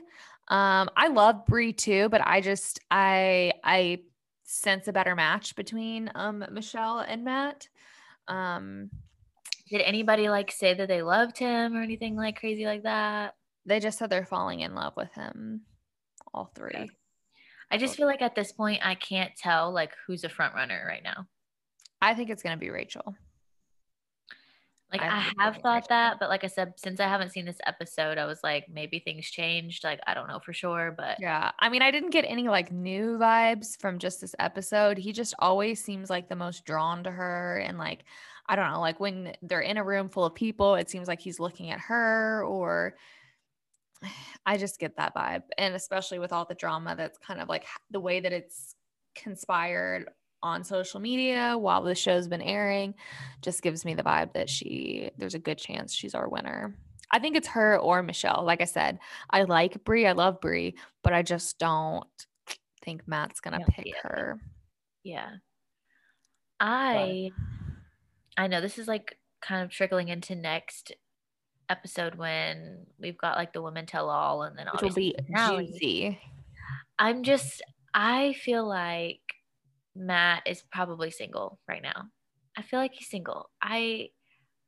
[0.50, 4.02] Um, I love Bri too, but I just I I
[4.44, 7.68] sense a better match between um Michelle and Matt.
[8.28, 8.90] Um
[9.70, 13.36] did anybody like say that they loved him or anything like crazy like that?
[13.66, 15.62] They just said they're falling in love with him.
[16.34, 16.72] All three.
[16.76, 16.90] Okay.
[17.72, 20.86] I just feel like at this point I can't tell like who's a front runner
[20.88, 21.28] right now.
[22.02, 23.16] I think it's gonna be Rachael.
[24.92, 27.58] Like I, I have thought that, but like I said, since I haven't seen this
[27.66, 29.84] episode, I was like, maybe things changed.
[29.84, 31.50] Like I don't know for sure, but yeah.
[31.58, 35.00] I mean, I didn't get any like new vibes from just this episode.
[35.00, 38.06] He just always seems like the most drawn to her, and like
[38.48, 41.22] I don't know, like when they're in a room full of people, it seems like
[41.22, 42.96] he's looking at her, or
[44.46, 47.66] I just get that vibe, and especially with all the drama that's kind of like
[47.92, 48.76] the way that it's
[49.16, 50.10] conspired
[50.42, 52.94] on social media while the show's been airing
[53.42, 56.76] just gives me the vibe that she there's a good chance she's our winner.
[57.12, 58.44] I think it's her or Michelle.
[58.44, 59.00] Like I said,
[59.30, 60.08] I like Bri.
[60.08, 62.08] I love Bri, but I just don't
[62.84, 64.40] think Matt's gonna pick her.
[65.04, 65.30] Yeah.
[66.60, 68.44] I but.
[68.44, 70.94] I know this is like kind of trickling into next
[71.74, 75.68] episode when we've got like the women tell all and then Which will be finale.
[75.68, 76.20] juicy.
[77.00, 77.62] I'm just
[77.94, 79.20] I feel like
[79.96, 82.06] Matt is probably single right now.
[82.58, 83.50] I feel like he's single.
[83.62, 84.10] I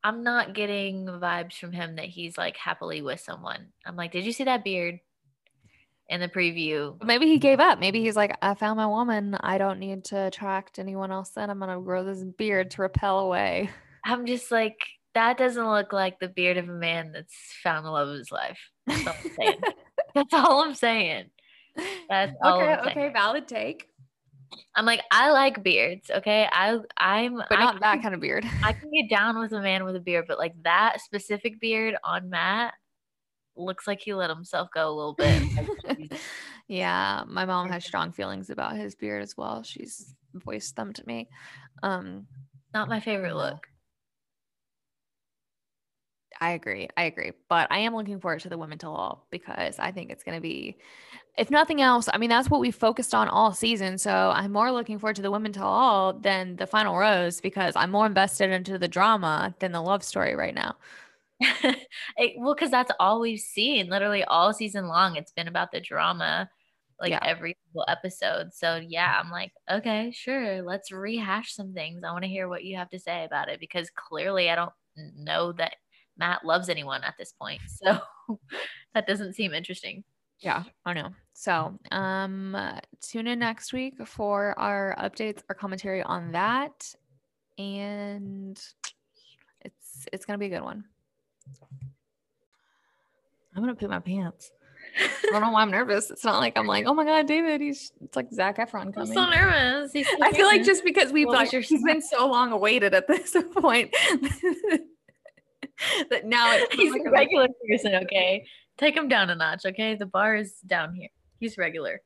[0.03, 3.67] I'm not getting vibes from him that he's like happily with someone.
[3.85, 4.99] I'm like, did you see that beard
[6.09, 7.01] in the preview?
[7.03, 7.79] Maybe he gave up.
[7.79, 9.35] Maybe he's like, I found my woman.
[9.39, 11.29] I don't need to attract anyone else.
[11.31, 13.69] Then I'm gonna grow this beard to repel away.
[14.03, 14.77] I'm just like,
[15.15, 18.31] that doesn't look like the beard of a man that's found the love of his
[18.31, 18.59] life.
[18.87, 19.59] That's all I'm saying.
[20.15, 21.25] that's all I'm saying.
[22.09, 22.97] That's all okay, saying.
[22.97, 23.87] okay, valid take.
[24.75, 26.09] I'm like, I like beards.
[26.09, 28.45] Okay, I I'm But I not can- that kind of beard.
[28.63, 31.95] I can get down with a man with a beard, but like that specific beard
[32.03, 32.73] on Matt
[33.57, 36.19] looks like he let himself go a little bit.
[36.67, 39.63] yeah, my mom has strong feelings about his beard as well.
[39.63, 41.29] She's voiced them to me.
[41.81, 42.27] Um,
[42.73, 43.65] Not my favorite look.
[46.41, 46.89] I agree.
[46.97, 47.31] I agree.
[47.47, 50.35] But I am looking forward to the women tell all because I think it's going
[50.35, 50.77] to be,
[51.37, 53.97] if nothing else, I mean, that's what we focused on all season.
[53.97, 57.75] So I'm more looking forward to the women tell all than the final rose because
[57.75, 60.75] I'm more invested into the drama than the love story right now.
[62.17, 63.89] It- well, because that's all we've seen.
[63.89, 66.49] Literally all season long, it's been about the drama,
[66.99, 67.19] like Yeah.
[67.23, 68.53] every single episode.
[68.53, 72.03] So yeah, I'm like, okay, sure, let's rehash some things.
[72.03, 74.73] I want to hear what you have to say about it because clearly I don't
[75.17, 75.75] know that
[76.17, 77.61] Matt loves anyone at this point.
[78.27, 78.39] So
[78.95, 80.03] that doesn't seem interesting.
[80.39, 81.09] Yeah, I know.
[81.33, 82.57] So, um,
[83.01, 86.95] tune in next week for our updates, our commentary on that,
[87.57, 88.59] and
[89.61, 90.85] it's it's gonna be a good one.
[93.55, 94.51] I'm gonna poop my pants.
[94.99, 96.09] I don't know why I'm nervous.
[96.09, 97.61] It's not like I'm like, oh my god, David.
[97.61, 98.95] He's it's like Zac Efron coming.
[98.97, 99.13] I'm coming.
[99.13, 99.93] so nervous.
[99.93, 102.51] He's so I feel like just because we've What was like he's been so long
[102.51, 103.93] awaited at this point
[106.09, 108.45] that now it's he's a regular person, okay?
[108.77, 109.95] Take him down a notch, okay?
[109.95, 111.09] The bar is down here.
[111.39, 112.01] He's regular.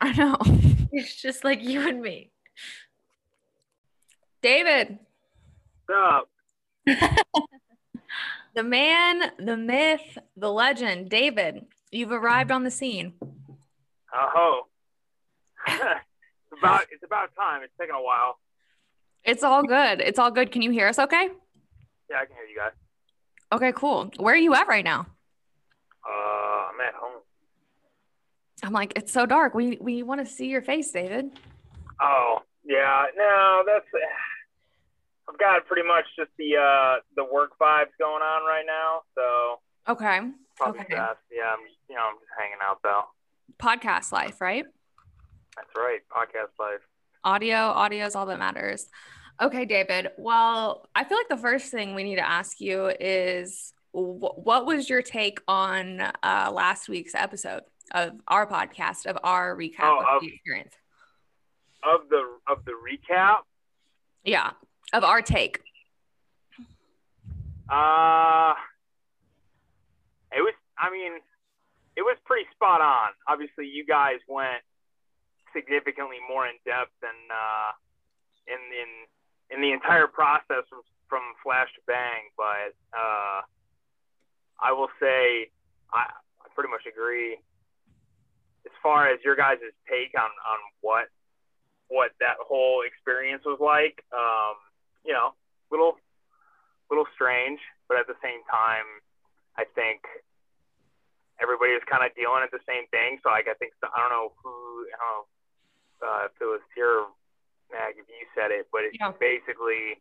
[0.00, 0.36] I know.
[0.92, 2.32] He's just like you and me.
[4.42, 4.98] David,
[5.86, 6.28] What's
[7.36, 7.44] up?
[8.54, 13.14] the man, the myth, the legend, David, you've arrived on the scene.
[14.12, 14.62] Oh,
[15.68, 15.78] it's
[16.58, 17.62] about it's about time.
[17.62, 18.38] It's taken a while.
[19.24, 20.00] It's all good.
[20.00, 20.50] It's all good.
[20.50, 21.28] Can you hear us okay?
[22.12, 22.72] Yeah, I can hear you guys.
[23.52, 24.10] Okay, cool.
[24.18, 25.06] Where are you at right now?
[26.06, 27.22] Uh, I'm at home.
[28.62, 29.54] I'm like, it's so dark.
[29.54, 31.30] We we want to see your face, David.
[32.00, 33.04] Oh, yeah.
[33.16, 33.86] No, that's.
[35.28, 39.60] I've got pretty much just the uh the work vibes going on right now, so
[39.90, 40.20] Okay.
[40.58, 40.94] probably Okay.
[40.94, 41.18] best.
[41.30, 43.04] Yeah, I'm you know I'm just hanging out though.
[43.58, 44.66] Podcast life, right?
[45.56, 46.80] That's right, podcast life.
[47.24, 48.88] Audio, audio is all that matters.
[49.40, 50.10] Okay, David.
[50.18, 54.66] Well, I feel like the first thing we need to ask you is wh- what
[54.66, 57.62] was your take on uh, last week's episode
[57.92, 60.74] of our podcast, of our recap Oh, of of- the experience?
[61.84, 63.38] Of the of the recap,
[64.22, 64.50] Yeah,
[64.92, 65.58] of our take.
[67.68, 68.54] Uh,
[70.30, 70.54] it was.
[70.78, 71.14] I mean,
[71.96, 73.08] it was pretty spot on.
[73.26, 74.62] Obviously, you guys went
[75.52, 77.72] significantly more in depth than uh,
[78.46, 78.88] in in
[79.52, 82.32] in the entire process from from flash to bang.
[82.36, 83.44] But uh,
[84.60, 85.52] I will say,
[85.92, 86.08] I,
[86.40, 87.36] I pretty much agree.
[88.64, 91.08] As far as your guys' take on on what
[91.88, 94.56] what that whole experience was like, um,
[95.04, 95.36] you know,
[95.70, 96.00] little
[96.88, 98.88] little strange, but at the same time,
[99.56, 100.00] I think
[101.40, 103.18] everybody is kind of dealing at the same thing.
[103.20, 105.24] So like, I think I don't know who, I don't know
[106.02, 107.06] uh, if it was here,
[107.72, 109.12] Mag, if you said it, but it's Yeah.
[109.18, 110.00] basically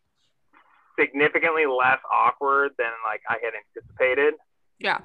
[0.99, 4.35] significantly less awkward than like I had anticipated.
[4.77, 4.99] Yeah.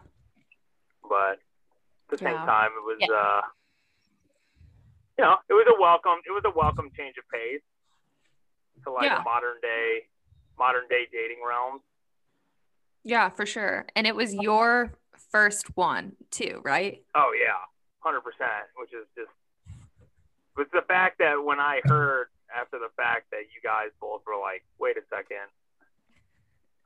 [1.09, 3.15] But at the same time, it was, Yeah.
[3.15, 3.43] uh,
[5.19, 7.63] you know, it was a welcome, it was a welcome change of pace
[8.85, 9.23] to like Yeah.
[9.23, 10.09] modern day,
[10.59, 11.83] modern day dating realm.
[13.05, 13.87] Yeah, for sure.
[13.95, 14.93] And it was your
[15.31, 17.05] first one too, right?
[17.15, 17.65] Oh yeah,
[18.01, 18.69] hundred percent.
[18.75, 19.31] Which is just
[20.57, 24.41] was the fact that when I heard after the fact that you guys both were
[24.41, 25.47] like, "Wait a second,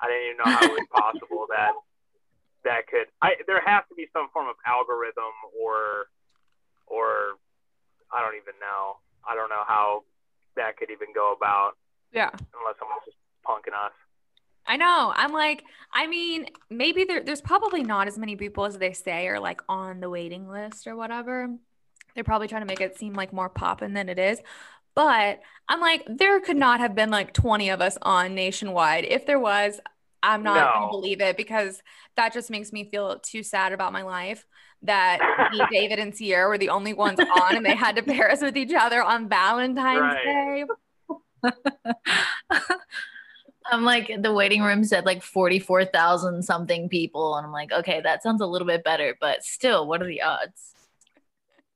[0.00, 1.72] I didn't even know how it was possible that
[2.64, 6.10] that could." I there has to be some form of algorithm or
[6.86, 7.38] or
[8.12, 8.98] I don't even know.
[9.28, 10.02] I don't know how
[10.56, 11.76] that could even go about
[12.12, 12.30] Yeah.
[12.34, 13.16] unless someone's just
[13.46, 13.92] punking us.
[14.66, 15.12] I know.
[15.14, 19.26] I'm like, I mean, maybe there, there's probably not as many people as they say
[19.28, 21.48] are like on the waiting list or whatever.
[22.14, 24.40] They're probably trying to make it seem like more poppin' than it is.
[24.94, 29.04] But I'm like, there could not have been like 20 of us on nationwide.
[29.04, 29.80] If there was,
[30.22, 30.72] I'm not No.
[30.72, 31.82] going to believe it because
[32.16, 34.44] that just makes me feel too sad about my life
[34.82, 38.30] that me, David, and Cierra were the only ones on and they had to pair
[38.30, 40.22] us with each other on Valentine's Right.
[40.22, 40.64] Day.
[43.66, 48.22] I'm like the waiting room said like 44,000 something people and I'm like okay that
[48.22, 50.74] sounds a little bit better but still what are the odds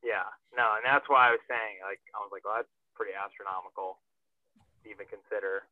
[0.02, 3.12] Yeah, no, and that's why I was saying, like, I was like, well, that's pretty
[3.12, 3.98] astronomical
[4.84, 5.64] to even consider.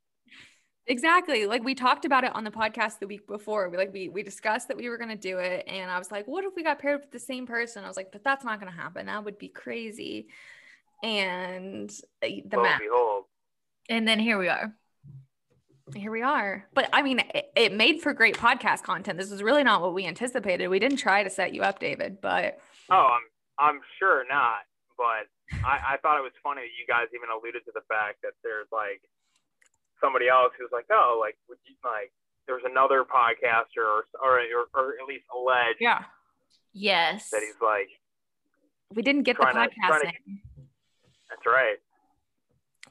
[0.86, 1.46] Exactly.
[1.46, 3.68] Like we talked about it on the podcast the week before.
[3.68, 6.26] We like we we discussed that we were gonna do it, and I was like,
[6.26, 8.58] "What if we got paired with the same person?" I was like, "But that's not
[8.58, 9.06] gonna happen.
[9.06, 10.26] That would be crazy."
[11.04, 11.90] And
[12.22, 12.80] uh, the math.
[12.80, 13.24] and behold,
[13.88, 14.74] and then here we are
[15.94, 16.66] Here we are.
[16.74, 19.18] But I mean, it, it made for great podcast content.
[19.18, 20.68] This was really not what we anticipated.
[20.68, 22.58] We didn't try to set you up, David, but
[22.90, 23.16] oh,
[23.60, 24.62] I'm I'm sure not,
[24.96, 25.28] but
[25.64, 28.32] I, I thought it was funny that you guys even alluded to the fact that
[28.42, 29.00] there's like
[30.00, 32.12] somebody else who's like, oh, like would you like
[32.46, 36.02] there's another podcaster or or or, or at least alleged yeah,
[36.72, 37.88] yes that he's like,
[38.94, 40.12] we didn't get the Trying to- podcast to-
[41.30, 41.76] that's right.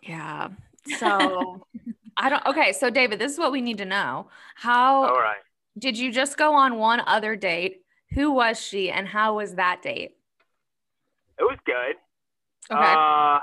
[0.03, 0.49] Yeah.
[0.97, 1.67] So
[2.17, 2.45] I don't.
[2.45, 4.27] Okay, so David, this is what we need to know.
[4.55, 5.37] How All right.
[5.77, 7.83] did you just go on one other date?
[8.13, 10.17] Who was she, and how was that date?
[11.39, 11.95] It was good.
[12.71, 12.79] Okay.
[12.79, 13.39] Uh,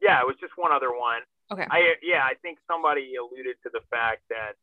[0.00, 1.22] yeah, it was just one other one.
[1.50, 1.66] Okay.
[1.68, 4.54] I yeah, I think somebody alluded to the fact that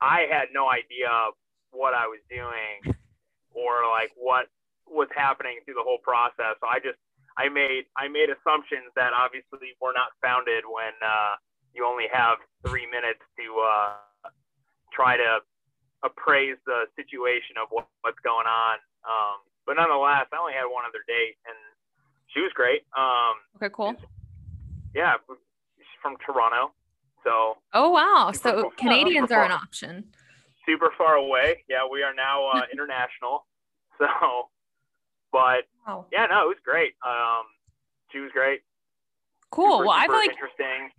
[0.00, 1.08] I had no idea
[1.70, 2.94] what I was doing
[3.54, 4.50] or like what
[4.86, 6.58] was happening through the whole process.
[6.60, 6.98] So I just
[7.38, 11.38] I made I made assumptions that obviously were not founded when uh,
[11.72, 14.30] you only have three minutes to uh,
[14.92, 15.40] try to
[16.02, 18.76] appraise the situation of what, what's going on.
[19.04, 21.56] Um, but nonetheless, I only had one other date, and
[22.34, 22.82] she was great.
[22.96, 23.72] Um, okay.
[23.74, 23.94] Cool.
[24.94, 25.14] yeah,
[25.76, 26.72] she's from Toronto,
[27.24, 28.32] so Oh wow.
[28.32, 28.70] So cool.
[28.78, 30.04] Canadians are an option.
[30.66, 31.64] super far away.
[31.68, 33.46] Yeah, we are now uh, international.
[33.98, 34.06] So,
[35.32, 36.06] but Wow.
[36.12, 36.94] yeah, no, it was great.
[37.06, 37.44] Um,
[38.12, 38.60] she was great.
[39.50, 39.78] Cool.
[39.78, 40.90] Super, well, I super feel like interesting.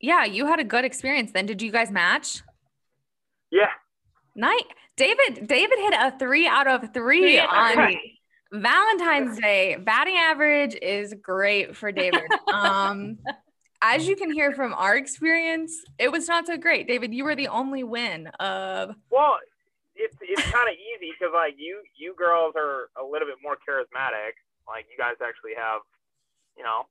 [0.00, 1.32] yeah, you had a good experience.
[1.32, 2.42] Then did you guys match?
[3.50, 3.68] Yeah,
[4.34, 4.64] Night.
[4.96, 5.46] David.
[5.46, 7.76] David hit a three out of three on
[8.52, 9.76] Valentine's Day.
[9.76, 12.22] Batting average is great for David.
[12.52, 13.18] Um,
[13.82, 16.86] as you can hear from our experience, it was not so great.
[16.86, 19.36] David, you were the only win of well,
[19.94, 23.56] it's it's kind of easy because like you you girls are a little bit more
[23.56, 24.36] charismatic.
[24.66, 25.80] Like you guys actually have,
[26.56, 26.86] you know,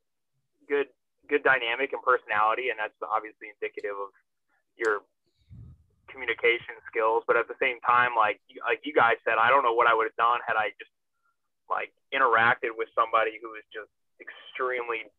[0.68, 0.88] good
[1.30, 4.14] good dynamic and personality, and that's obviously indicative of
[4.78, 5.02] your
[6.08, 7.24] communication skills.
[7.28, 9.88] But at the same time, like you- like you guys said, I don't know what
[9.88, 10.92] I would have done had I just
[11.70, 13.90] like interacted with somebody who was just
[14.22, 15.10] extremely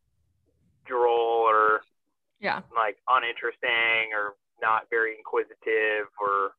[0.86, 1.80] droll or
[2.40, 2.60] yeah.
[2.74, 6.52] like uninteresting or not very inquisitive or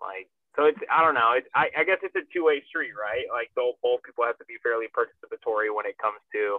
[0.00, 2.92] like so it's I don't know it's I, I guess it's a two way street
[2.98, 6.58] right like both both people have to be fairly participatory when it comes to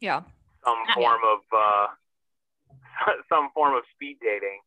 [0.00, 0.22] Yeah.
[0.64, 1.86] some form of uh
[3.28, 4.60] some form of speed dating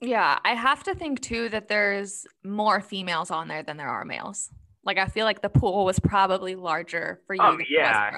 [0.00, 4.04] Yeah, I have to think too that there's more females on there than there are
[4.04, 4.50] males.
[4.84, 7.68] Like I feel like the pool was probably larger for you Oh, than it was
[7.70, 8.10] yeah.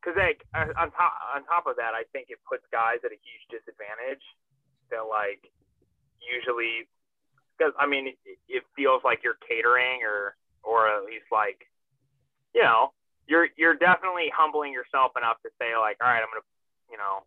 [0.00, 3.12] because like uh, on top on top of that I think it puts guys at
[3.12, 4.22] a huge disadvantage
[4.90, 5.40] that like
[6.20, 6.88] usually
[7.56, 11.70] because I mean it, it feels like you're catering or or at least like
[12.54, 12.92] you know
[13.26, 16.44] you're you're definitely humbling yourself enough to say like all right I'm gonna
[16.90, 17.24] you know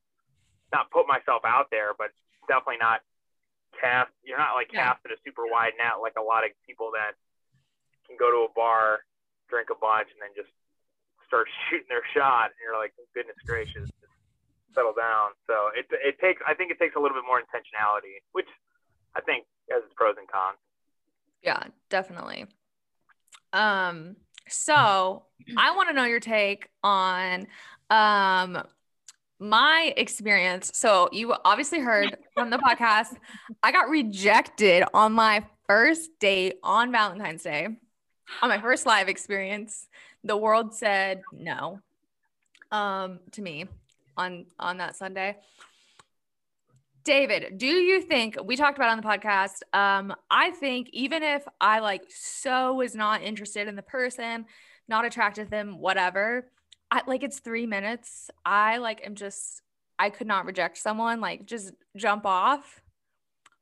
[0.73, 2.11] not put myself out there but
[2.47, 3.01] definitely not
[3.79, 4.93] cast you're not like Yeah.
[4.93, 7.13] casting a super wide net like a lot of people that
[8.07, 9.03] can go to a bar
[9.49, 10.51] drink a bunch and then just
[11.27, 14.15] start shooting their shot and you're like goodness gracious just
[14.73, 18.23] settle down so it it takes I think it takes a little bit more intentionality
[18.31, 18.49] which
[19.15, 20.57] I think has its pros and cons
[21.43, 22.45] Yeah, definitely.
[23.53, 24.15] Um,
[24.47, 25.25] so
[25.57, 27.47] I want to know your take on
[27.89, 28.63] um
[29.39, 30.71] my experience.
[30.73, 33.15] So you obviously heard from the podcast,
[33.61, 37.67] I got rejected on my first date on Valentine's Day.
[38.41, 39.87] On my first live experience,
[40.23, 41.79] the world said no
[42.71, 43.65] um to me
[44.17, 45.37] on on that Sunday.
[47.03, 49.61] David, do you think we talked about on the podcast?
[49.71, 54.45] Um, I think even if I like so was not interested in the person,
[54.89, 56.51] not attracted to them, whatever,
[56.91, 58.29] I like it's three minutes.
[58.45, 59.61] I like am just
[59.97, 62.81] I could not reject someone, like just jump off.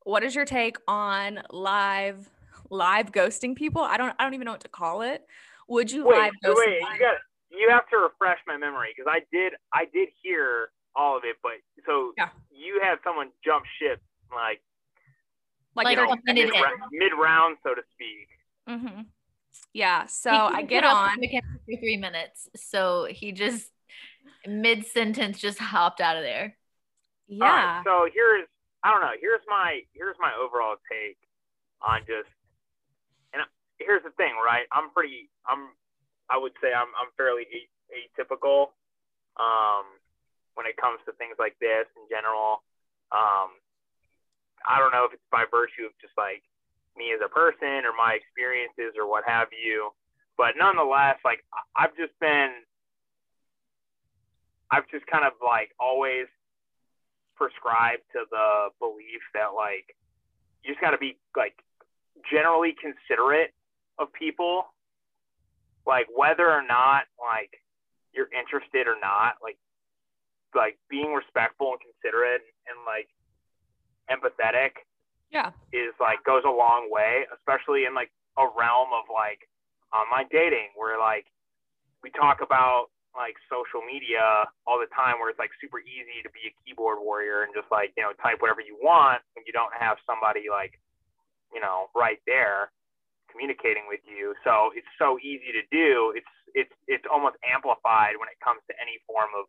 [0.03, 2.27] What is your take on live
[2.69, 3.81] live ghosting people?
[3.81, 5.25] I don't I don't even know what to call it.
[5.67, 6.93] Would you wait live so ghost wait someone?
[6.95, 7.15] you got
[7.51, 11.35] you have to refresh my memory because I did I did hear all of it,
[11.43, 11.53] but
[11.85, 12.29] so Yeah.
[12.51, 14.01] you had someone jump ship
[14.33, 14.61] like
[15.75, 16.63] Like, Like they're- a minute mid, in.
[16.91, 18.29] mid round, so to speak.
[18.69, 19.01] Mm-hmm.
[19.73, 20.05] yeah.
[20.05, 21.17] So I get on.
[21.17, 23.71] for three minutes, so he just
[24.47, 26.57] mid sentence just hopped out of there.
[27.31, 27.83] All right, Yeah.
[27.83, 28.47] so here's
[28.83, 29.13] I don't know.
[29.19, 31.17] Here's my here's my overall take
[31.81, 32.34] on just and
[33.79, 34.65] here's the thing, right?
[34.71, 35.73] I'm pretty I'm
[36.29, 37.45] I would say I'm I'm fairly
[37.91, 38.75] atypical
[39.37, 39.85] um
[40.55, 42.63] when it comes to things like this in general.
[43.11, 43.55] Um
[44.65, 46.41] I don't know if it's by virtue of just like
[46.97, 49.91] me as a person or my experiences or what have you,
[50.37, 51.43] but nonetheless, like
[51.75, 52.63] I've just been
[54.71, 56.27] I've just kind of like always
[57.35, 59.95] prescribed to the belief that like
[60.63, 61.55] you just got to be like
[62.31, 63.54] generally considerate
[63.99, 64.65] of people
[65.85, 67.51] like whether or not like
[68.13, 69.57] you're interested or not like
[70.55, 73.09] like being respectful and considerate and like
[74.09, 74.83] empathetic
[75.31, 75.51] Yeah.
[75.73, 79.47] is like goes a long way especially in like a realm of like
[79.93, 81.25] online dating where like
[82.03, 86.29] we talk about like social media all the time where it's like super easy to
[86.35, 89.53] be a keyboard warrior and just like you know type whatever you want when you
[89.53, 90.79] don't have somebody like
[91.53, 92.71] you know right there
[93.35, 98.31] communicating with you so it's so easy to do it's it's it's almost amplified when
[98.31, 99.43] it comes to any form of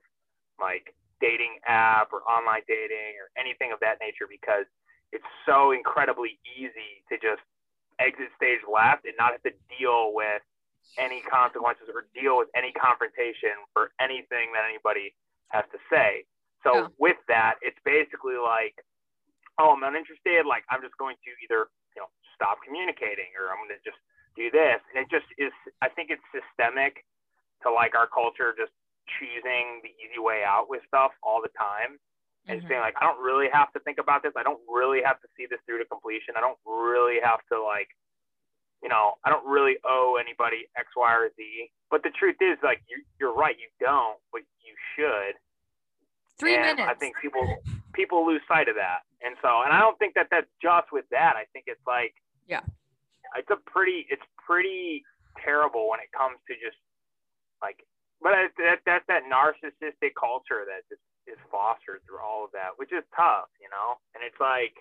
[0.59, 0.91] like
[1.22, 4.66] dating app or online dating or anything of that nature because
[5.14, 7.41] it's so incredibly easy to just
[8.03, 10.43] exit stage left and not have to deal with
[10.99, 15.14] any consequences or deal with any confrontation for anything that anybody
[15.49, 16.24] has to say.
[16.64, 16.89] So Yeah.
[16.99, 18.74] with that, it's basically like,
[19.59, 20.45] oh, I'm uninterested.
[20.45, 21.68] Like I'm just going to either
[22.37, 23.99] stop communicating or I'm going to just
[24.37, 24.78] do this.
[24.93, 25.53] And it just is.
[25.82, 27.03] I think it's systemic
[27.64, 28.72] to like our culture just
[29.18, 31.99] choosing the easy way out with stuff all the time
[32.47, 32.68] and Mhm.
[32.68, 34.32] saying like I don't really have to think about this.
[34.37, 36.37] I don't really have to see this through to completion.
[36.37, 37.91] I don't really have to like
[38.82, 41.72] you know, I don't really owe anybody X, Y, or Z.
[41.91, 45.34] But the truth is, like, you, you're right, you don't, but you should.
[46.39, 46.89] Three and minutes.
[46.89, 47.43] I think people
[47.95, 51.07] people lose sight of that, and so, and I don't think that that's just with
[51.11, 51.34] that.
[51.34, 52.14] I think it's like,
[52.47, 52.62] Yeah.
[53.36, 55.03] it's a pretty, it's pretty
[55.44, 56.78] terrible when it comes to just
[57.61, 57.82] like,
[58.22, 62.94] but that that's that narcissistic culture that just is fostered through all of that, which
[62.94, 64.01] is tough, you know.
[64.14, 64.72] And it's like,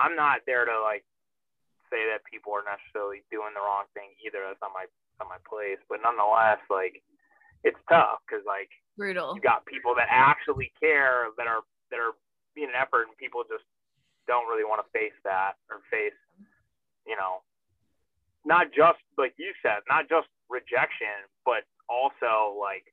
[0.00, 1.04] I'm not there to like
[1.92, 4.42] say that people are necessarily doing the wrong thing either.
[4.42, 4.88] That's not my
[5.22, 5.78] not my place.
[5.86, 6.98] But nonetheless, like
[7.62, 9.36] it's tough because like Brutal.
[9.36, 11.62] you got people that actually care that are
[11.94, 12.18] that are
[12.58, 13.66] being an effort, and people just
[14.26, 16.16] don't really want to face that or face,
[17.06, 17.42] you know,
[18.44, 22.84] not just like you said, not just rejection, but also like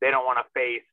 [0.00, 0.86] they don't want to face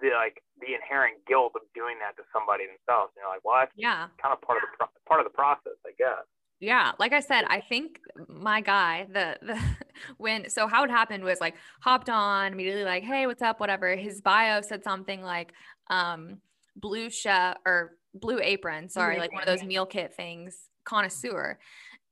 [0.00, 3.12] the like the inherent guilt of doing that to somebody themselves.
[3.14, 4.08] And you're like, well, that's yeah.
[4.22, 6.24] kind of part of the pro- part of the process, I guess.
[6.60, 7.98] Yeah, like I said, I think
[8.28, 9.60] my guy, the the
[10.16, 13.60] when so how it happened was like hopped on immediately, like, hey, what's up?
[13.60, 13.96] Whatever.
[13.96, 15.52] His bio said something like
[15.90, 16.38] um
[16.76, 21.58] blue chef or blue apron, sorry, like one of those meal kit things, connoisseur.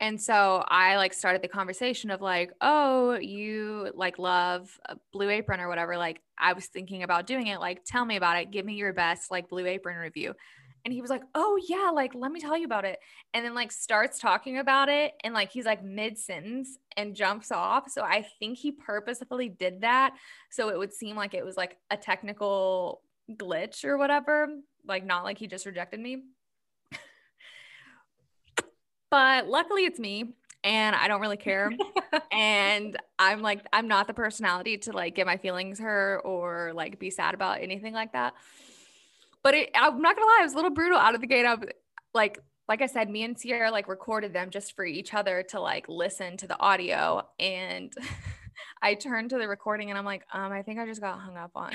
[0.00, 5.30] And so I like started the conversation of like, oh, you like love a blue
[5.30, 5.96] apron or whatever.
[5.96, 7.60] Like I was thinking about doing it.
[7.60, 8.50] Like, tell me about it.
[8.50, 10.34] Give me your best like blue apron review.
[10.84, 12.98] And he was like, oh yeah, like let me tell you about it
[13.32, 17.52] and then like starts talking about it and like he's like mid sentence and jumps
[17.52, 17.88] off.
[17.88, 20.14] So I think he purposefully did that
[20.50, 24.48] so it would seem like it was like a technical glitch or whatever,
[24.84, 26.24] like not like he just rejected me.
[29.12, 30.32] But luckily it's me
[30.64, 31.70] and I don't really care.
[32.32, 36.98] and I'm like I'm not the personality to like get my feelings hurt or like
[36.98, 38.32] be sad about anything like that.
[39.42, 41.44] But it, I'm not gonna lie, I was a little brutal out of the gate.
[41.44, 41.62] I'm
[42.14, 42.38] like
[42.70, 45.90] like I said, me and Cierra like recorded them just for each other to like
[45.90, 47.28] listen to the audio.
[47.38, 47.92] And
[48.82, 51.36] I turned to the recording and I'm like, um, I think I just got hung
[51.36, 51.72] up on.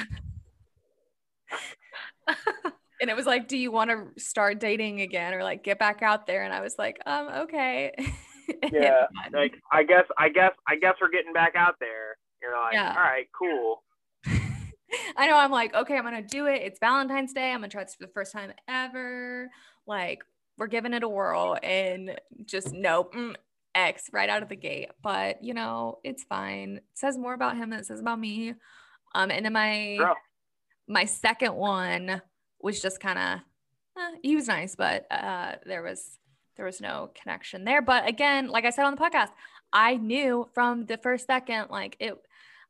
[3.01, 6.01] and it was like, do you want to start dating again or like get back
[6.01, 6.43] out there?
[6.43, 7.93] And I was like, um, okay.
[8.71, 12.15] Yeah, like I guess I guess I guess we're getting back out there.
[12.41, 12.93] You're like, Yeah.
[12.95, 13.83] all right, cool.
[15.17, 16.61] I know I'm like, okay, I'm gonna do it.
[16.61, 17.51] It's Valentine's Day.
[17.51, 19.49] I'm gonna try this for the first time ever.
[19.85, 20.19] Like,
[20.57, 23.35] we're giving it a whirl, and just nope, mm,
[23.75, 24.91] X right out of the gate.
[25.03, 26.77] But you know, it's fine.
[26.77, 28.53] It says more about him than it says about me.
[29.13, 30.13] Um, and then my Bro.
[30.87, 32.21] my second one
[32.61, 33.39] was just kind of
[34.21, 36.17] he was nice, but uh, there was
[36.55, 37.81] there was no connection there.
[37.81, 39.29] But again, like I said on the podcast,
[39.71, 42.15] I knew from the first second, like it.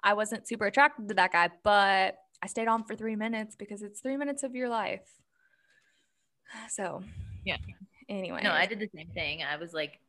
[0.04, 3.82] I wasn't super attracted to that guy, but I stayed on for three minutes because
[3.82, 5.02] it's three minutes of your life.
[6.70, 7.04] So,
[7.44, 7.58] yeah.
[8.08, 9.44] Anyway, no, I did the same thing.
[9.44, 10.00] I was like,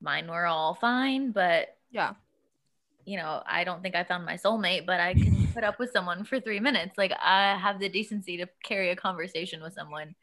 [0.00, 2.12] mine were all fine, but yeah,
[3.04, 5.92] you know, I don't think I found my soulmate, but I can put up with
[5.92, 6.96] someone for three minutes.
[6.96, 10.14] Like, I have the decency to carry a conversation with someone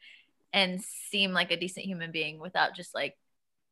[0.52, 3.16] and seem like a decent human being without just like,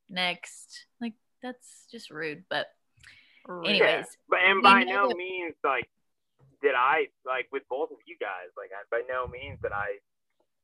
[0.09, 0.87] next.
[1.01, 2.45] Like, that's just rude.
[2.49, 2.67] But,
[3.49, 3.81] anyways.
[3.81, 4.05] Yeah.
[4.29, 5.89] But, and by no means, like,
[6.63, 9.99] did I, like, with both of you guys, like, I, by no means that I,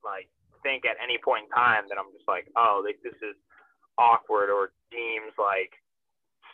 [0.05, 0.29] like,
[0.63, 3.37] think at any point in time that I'm just like, oh, like, this is
[3.97, 5.73] awkward or deems like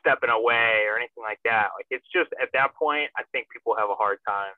[0.01, 1.71] stepping away or anything like that.
[1.77, 4.57] Like it's just at that point, I think people have a hard time.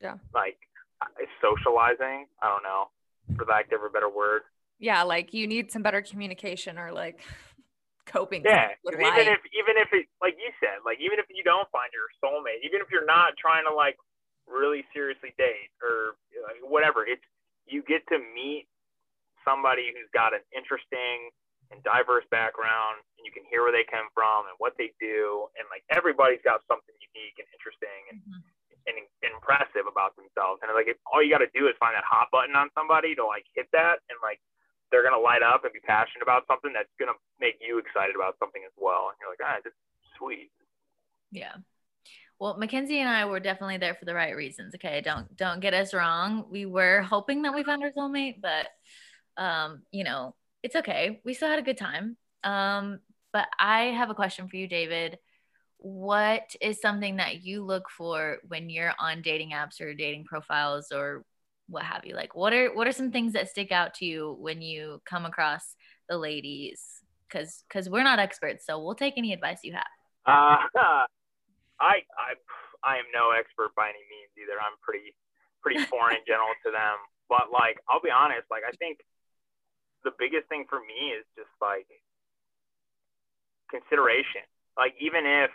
[0.00, 0.18] Yeah.
[0.34, 0.58] Like
[1.00, 1.06] uh,
[1.40, 2.26] socializing.
[2.42, 2.90] I don't know,
[3.36, 4.42] for lack of a better word.
[4.78, 7.22] Yeah, like you need some better communication or like
[8.06, 8.42] coping.
[8.44, 11.90] Yeah, even if even if it like you said, like even if you don't find
[11.94, 13.96] your soulmate, even if you're not trying to like
[14.50, 17.22] really seriously date or like, whatever, it's
[17.66, 18.66] you get to meet
[19.46, 21.30] somebody who's got an interesting
[21.72, 25.48] and diverse background and you can hear where they come from and what they do
[25.56, 28.44] and like everybody's got something unique and interesting and, mm-hmm.
[28.86, 31.96] and, and impressive about themselves and like if, all you got to do is find
[31.96, 34.38] that hot button on somebody to like hit that and like
[34.92, 38.36] they're gonna light up and be passionate about something that's gonna make you excited about
[38.36, 39.74] something as well and you're like ah this
[40.20, 40.52] sweet
[41.32, 41.56] yeah
[42.42, 44.74] well, Mackenzie and I were definitely there for the right reasons.
[44.74, 46.46] Okay, don't don't get us wrong.
[46.50, 48.66] We were hoping that we found our soulmate, but
[49.40, 51.20] um, you know, it's okay.
[51.24, 52.16] We still had a good time.
[52.44, 53.00] Um,
[53.32, 55.18] but I have a question for you, David.
[55.78, 60.92] What is something that you look for when you're on dating apps or dating profiles
[60.92, 61.24] or
[61.68, 62.14] what have you?
[62.14, 65.24] Like, what are what are some things that stick out to you when you come
[65.24, 65.74] across
[66.08, 66.82] the ladies?
[67.26, 69.82] Because because we're not experts, so we'll take any advice you have.
[70.26, 70.68] Uh,
[71.80, 72.34] I I
[72.84, 74.60] I am no expert by any means either.
[74.60, 75.14] I'm pretty
[75.62, 76.98] pretty foreign general to them.
[77.28, 78.44] But like, I'll be honest.
[78.50, 78.98] Like, I think
[80.04, 81.88] the biggest thing for me is just like
[83.70, 84.44] consideration.
[84.76, 85.50] Like even if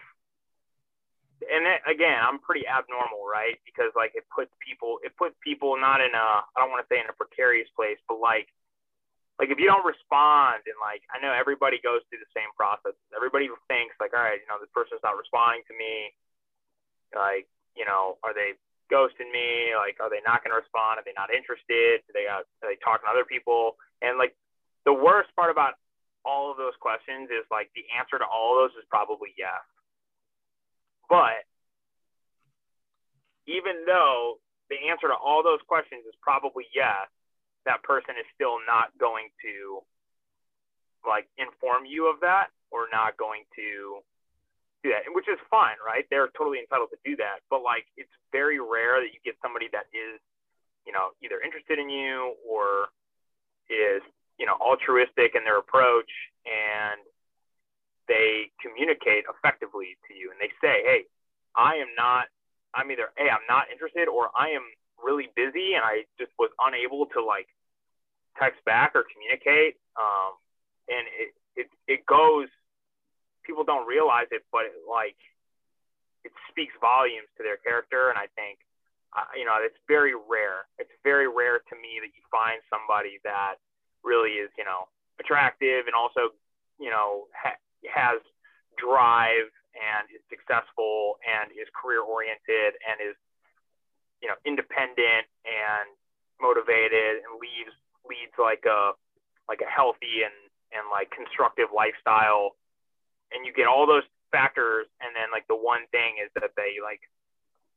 [1.38, 3.62] and then, again, I'm pretty abnormal, right?
[3.62, 6.90] Because like it puts people it puts people not in a I don't want to
[6.90, 8.50] say in a precarious place, but like
[9.38, 12.98] like if you don't respond and like I know everybody goes through the same process.
[13.14, 16.10] Everybody thinks like, all right, you know, this person's not responding to me.
[17.14, 17.46] Like,
[17.78, 18.58] you know, are they
[18.92, 19.76] ghosting me?
[19.76, 21.00] Like, are they not going to respond?
[21.00, 22.04] Are they not interested?
[22.08, 23.78] Do they got, are they talking to other people?
[24.02, 24.36] And like
[24.86, 25.76] the worst part about
[26.28, 29.64] all of those questions is like the answer to all those is probably yes.
[31.08, 31.48] But
[33.48, 37.08] even though the answer to all those questions is probably yes,
[37.64, 39.84] that person is still not going to
[41.08, 44.04] like inform you of that or not going to
[44.88, 46.08] do that, which is fine, right?
[46.08, 47.44] They're totally entitled to do that.
[47.52, 50.24] But like, it's very rare that you get somebody that is,
[50.88, 52.96] you know, either interested in you or
[53.68, 54.02] is
[54.40, 56.10] you know altruistic in their approach
[56.46, 57.02] and
[58.08, 61.02] they communicate effectively to you and they say hey
[61.56, 62.26] i am not
[62.74, 64.64] i'm either hey i'm not interested or i am
[65.04, 67.48] really busy and i just was unable to like
[68.40, 70.38] text back or communicate um,
[70.88, 72.48] and it, it it goes
[73.48, 75.18] people don't realize it but it, like
[76.28, 78.60] it speaks volumes to their character and i think
[79.16, 80.68] uh, you know it's very rare.
[80.78, 83.56] It's very rare to me that you find somebody that
[84.04, 84.88] really is, you know,
[85.20, 86.36] attractive and also,
[86.80, 88.20] you know, ha- has
[88.78, 93.18] drive and is successful and is career oriented and is,
[94.22, 95.88] you know, independent and
[96.42, 97.74] motivated and leads
[98.06, 98.94] leads like a
[99.48, 100.36] like a healthy and
[100.76, 102.60] and like constructive lifestyle
[103.32, 106.78] and you get all those factors and then like the one thing is that they
[106.84, 107.00] like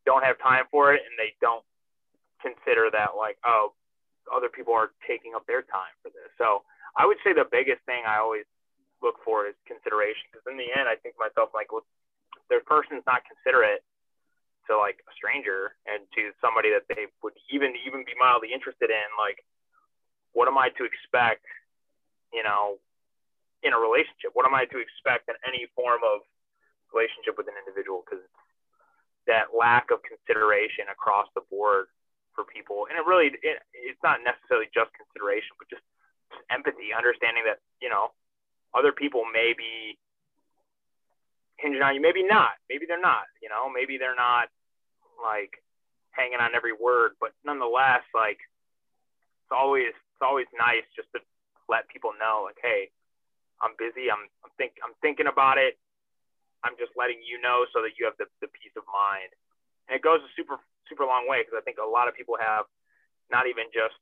[0.07, 1.65] don't have time for it and they don't
[2.43, 3.73] consider that like oh
[4.31, 6.31] other people are taking up their time for this.
[6.39, 6.63] So
[6.95, 8.47] I would say the biggest thing I always
[9.03, 11.85] look for is consideration because in the end, I think to myself like, well,
[12.49, 13.83] their person's not considerate
[14.69, 18.91] to like a stranger and to somebody that they would even even be mildly interested
[18.91, 19.09] in.
[19.19, 19.43] Like,
[20.33, 21.47] what am I to expect?
[22.31, 22.79] You know,
[23.63, 26.25] in a relationship, what am I to expect in any form of
[26.93, 28.05] relationship with an individual?
[28.05, 28.25] Because
[29.29, 31.93] that lack of consideration across the board
[32.33, 35.85] for people, and it really it, it's not necessarily just consideration, but just,
[36.33, 38.17] just empathy, understanding that you know
[38.73, 39.99] other people may be
[41.61, 44.49] hinging on you, maybe not, maybe they're not, you know, maybe they're not
[45.21, 45.61] like
[46.11, 48.41] hanging on every word, but nonetheless, like
[49.45, 51.21] it's always it's always nice just to
[51.69, 52.91] let people know, like, hey,
[53.61, 55.77] I'm busy, I'm I'm think I'm thinking about it,
[56.65, 59.33] I'm just letting you know so that you have the, the peace of mind.
[59.89, 62.37] And it goes a super super long way because I think a lot of people
[62.37, 62.69] have
[63.31, 63.97] not even just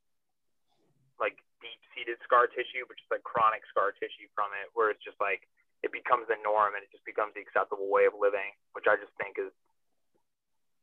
[1.21, 5.03] like deep seated scar tissue, but just like chronic scar tissue from it, where it's
[5.03, 5.47] just like
[5.83, 8.99] it becomes the norm and it just becomes the acceptable way of living, which I
[8.99, 9.51] just think is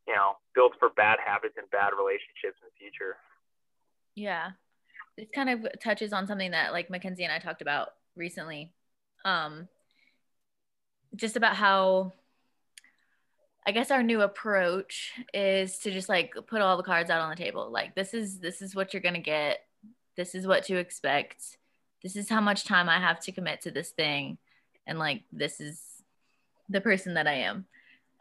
[0.08, 3.20] you know built for bad habits and bad relationships in the future.
[4.16, 4.56] Yeah,
[5.18, 8.72] this kind of touches on something that like Mackenzie and I talked about recently.
[9.24, 9.68] Um,
[11.14, 12.12] just about how
[13.66, 17.30] I guess our new approach is to just like put all the cards out on
[17.30, 17.70] the table.
[17.70, 19.60] Like this is this is what you're going to get.
[20.16, 21.58] This is what to expect.
[22.02, 24.38] This is how much time I have to commit to this thing
[24.86, 25.80] and like this is
[26.68, 27.66] the person that I am.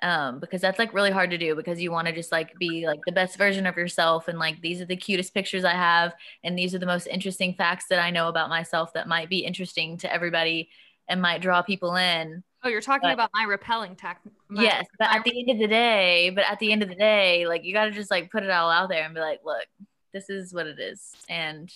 [0.06, 2.86] Um because that's like really hard to do because you want to just like be
[2.86, 6.14] like the best version of yourself and like these are the cutest pictures I have
[6.44, 9.40] and these are the most interesting facts that I know about myself that might be
[9.40, 10.70] interesting to everybody
[11.08, 14.22] and might draw people in Oh, you're talking but, about my repelling tech.
[14.50, 17.46] Yes, but at the end of the day, but at the end of the day,
[17.46, 19.68] like you got to just like put it all out there and be like, look,
[20.14, 21.72] this is what it is, and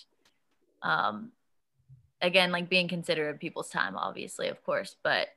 [0.81, 1.31] um,
[2.23, 5.27] again, like being considerate of people's time, obviously, of course, but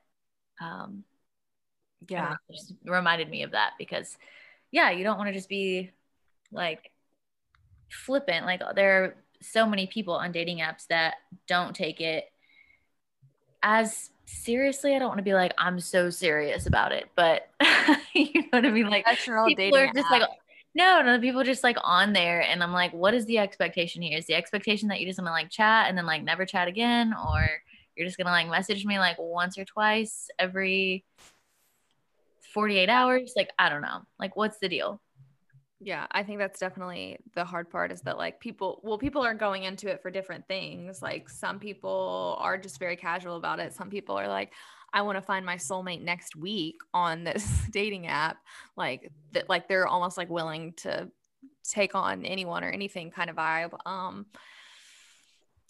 [0.60, 1.04] um,
[2.08, 4.16] yeah, just reminded me of that because,
[4.70, 5.90] yeah, you don't want to just be
[6.50, 6.90] like
[7.90, 8.46] flippant.
[8.46, 11.14] Like there are so many people on dating apps that
[11.46, 12.24] don't take it
[13.62, 17.48] as seriously, I don't want to be like, I'm so serious about it, but
[18.14, 18.88] you know what I mean?
[18.88, 20.10] Like, people are just app.
[20.10, 20.28] like,
[20.74, 24.18] no, no, people just like on there, and I'm like, what is the expectation here?
[24.18, 27.14] Is the expectation that you just gonna like chat and then like never chat again,
[27.14, 27.46] or
[27.94, 31.04] you're just gonna like message me like once or twice every
[32.52, 33.32] 48 hours?
[33.36, 34.02] Like, I don't know.
[34.18, 35.00] Like, what's the deal?
[35.84, 39.34] Yeah, I think that's definitely the hard part is that like people, well, people are
[39.34, 41.02] going into it for different things.
[41.02, 43.72] Like some people are just very casual about it.
[43.72, 44.52] Some people are like,
[44.92, 48.36] I want to find my soulmate next week on this dating app.
[48.76, 51.10] Like that, like they're almost like willing to
[51.64, 53.76] take on anyone or anything kind of vibe.
[53.84, 54.26] Um,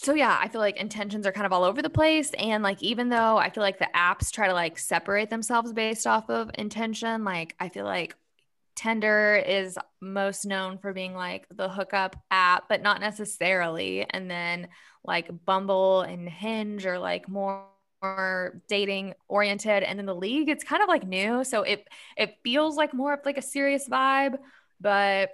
[0.02, 2.32] so yeah, I feel like intentions are kind of all over the place.
[2.36, 6.06] And like, even though I feel like the apps try to like separate themselves based
[6.08, 8.16] off of intention, like I feel like
[8.74, 14.04] Tinder is most known for being like the hookup app, but not necessarily.
[14.10, 14.68] And then
[15.04, 17.66] like Bumble and Hinge are like more
[18.02, 21.86] more dating oriented and then the league it's kind of like new so it
[22.16, 24.36] it feels like more of like a serious vibe
[24.80, 25.30] but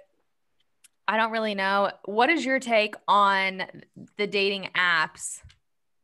[1.09, 3.63] i don't really know what is your take on
[4.17, 5.41] the dating apps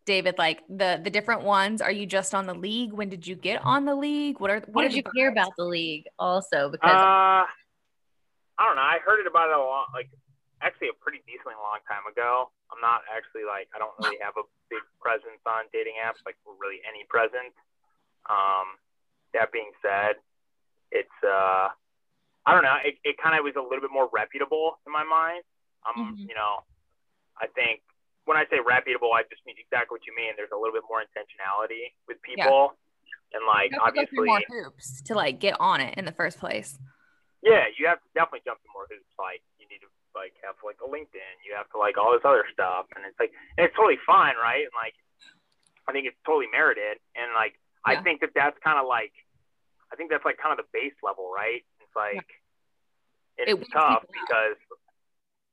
[0.05, 1.81] David, like the the different ones?
[1.81, 2.93] Are you just on the league?
[2.93, 4.39] When did you get on the league?
[4.39, 6.69] What are what, what did you hear about the league also?
[6.69, 7.49] Because uh,
[8.55, 8.85] I don't know.
[8.85, 10.09] I heard it about it a lot, like
[10.61, 12.53] actually a pretty decently long time ago.
[12.71, 16.37] I'm not actually like I don't really have a big presence on dating apps, like
[16.45, 17.57] really any presence.
[18.29, 18.77] Um,
[19.33, 20.21] that being said,
[20.93, 21.73] it's uh,
[22.45, 22.77] I don't know.
[22.85, 25.41] It, it kind of was a little bit more reputable in my mind.
[25.85, 26.29] Um, mm-hmm.
[26.29, 26.61] you know,
[27.41, 27.81] I think
[28.25, 30.33] when I say reputable, I just mean exactly what you mean.
[30.37, 32.73] There's a little bit more intentionality with people,
[33.05, 33.37] yeah.
[33.37, 36.77] and like obviously more hoops to like get on it in the first place.
[37.45, 39.13] Yeah, you have to definitely jump through more hoops.
[39.21, 41.33] Like you need to like have like a LinkedIn.
[41.45, 44.37] You have to like all this other stuff, and it's like and it's totally fine,
[44.37, 44.65] right?
[44.65, 44.97] And like
[45.85, 48.01] I think it's totally merited, and like yeah.
[48.01, 49.13] I think that that's kind of like
[49.93, 51.61] I think that's like kind of the base level, right?
[51.95, 52.27] Like
[53.39, 53.49] yeah.
[53.49, 54.59] it's it tough because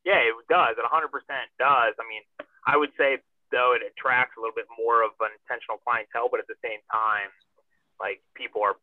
[0.04, 0.74] yeah, it does.
[0.74, 1.06] It 100%
[1.62, 1.94] does.
[1.94, 2.26] I mean,
[2.66, 3.22] I would say
[3.54, 6.82] though it attracts a little bit more of an intentional clientele, but at the same
[6.90, 7.30] time,
[8.00, 8.74] like people are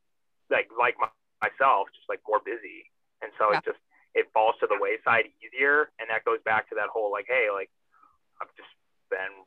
[0.48, 0.96] like like
[1.44, 2.88] myself, just like more busy,
[3.20, 3.60] and so yeah.
[3.60, 3.82] it just
[4.16, 7.52] it falls to the wayside easier, and that goes back to that whole like, hey,
[7.52, 7.70] like
[8.40, 8.72] I've just
[9.12, 9.44] been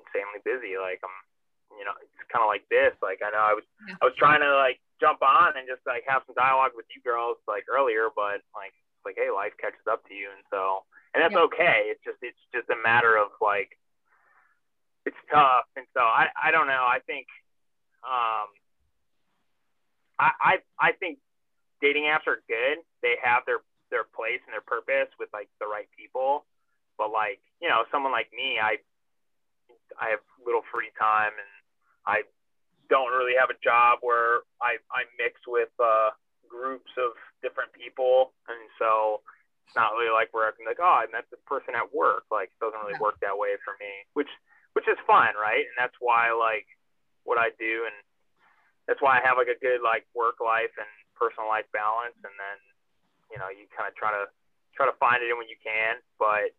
[0.00, 1.16] insanely busy, like I'm,
[1.76, 2.94] you know, it's kind of like this.
[3.02, 3.98] Like I know I was yeah.
[4.00, 7.02] I was trying to like jump on and just like have some dialogue with you
[7.02, 8.74] girls like earlier, but like
[9.04, 10.84] like hey, life catches up to you, and so
[11.14, 11.46] and that's yeah.
[11.50, 11.78] okay.
[11.92, 13.76] It's just it's just a matter of like
[15.06, 16.84] it's tough, and so I I don't know.
[16.84, 17.26] I think
[18.02, 18.48] um
[20.18, 21.18] I I I think
[21.80, 22.80] dating apps are good.
[23.02, 26.46] They have their their place and their purpose with like the right people,
[26.96, 28.78] but like you know someone like me, I
[30.00, 31.52] I have little free time and
[32.06, 32.22] I
[32.94, 36.14] don't really have a job where I I mix with uh
[36.46, 39.26] groups of different people, and so
[39.66, 42.30] it's not really like where I can like, oh, I met this person at work.
[42.30, 44.30] Like it doesn't really work that way for me, which
[44.78, 45.66] which is fine, right?
[45.66, 46.70] And that's why like
[47.26, 47.98] what I do, and
[48.86, 50.86] that's why I have like a good like work life and
[51.18, 52.58] personal life balance, and then
[53.34, 54.30] you know you kind of try to
[54.78, 56.54] try to find it in when you can, but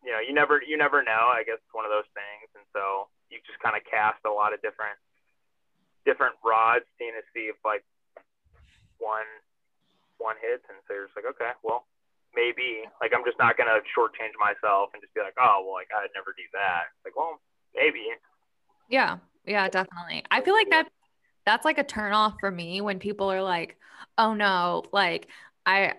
[0.00, 1.28] you know you never you never know.
[1.28, 4.32] I guess it's one of those things, and so you just kind of cast a
[4.32, 4.96] lot of different
[6.04, 7.84] different rods, seeing to see if like
[8.98, 9.28] one
[10.18, 11.86] one hits, and so you're just like, okay, well,
[12.34, 15.88] maybe like I'm just not gonna shortchange myself and just be like, oh, well, like
[15.94, 16.94] I'd never do that.
[17.04, 17.40] Like, well,
[17.74, 18.06] maybe.
[18.88, 20.24] Yeah, yeah, definitely.
[20.30, 20.88] I feel like that
[21.44, 23.76] that's like a turn off for me when people are like,
[24.18, 25.28] oh no, like
[25.66, 25.94] I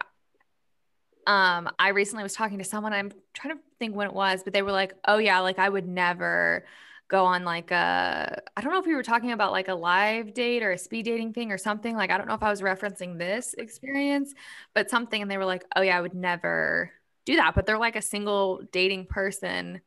[1.28, 4.54] um I recently was talking to someone, I'm trying to think when it was, but
[4.54, 6.66] they were like, oh yeah, like I would never
[7.14, 10.34] go on like a I don't know if we were talking about like a live
[10.34, 11.96] date or a speed dating thing or something.
[11.96, 14.34] Like I don't know if I was referencing this experience,
[14.74, 16.92] but something and they were like, "Oh yeah, I would never
[17.26, 19.82] do that." But they're like a single dating person.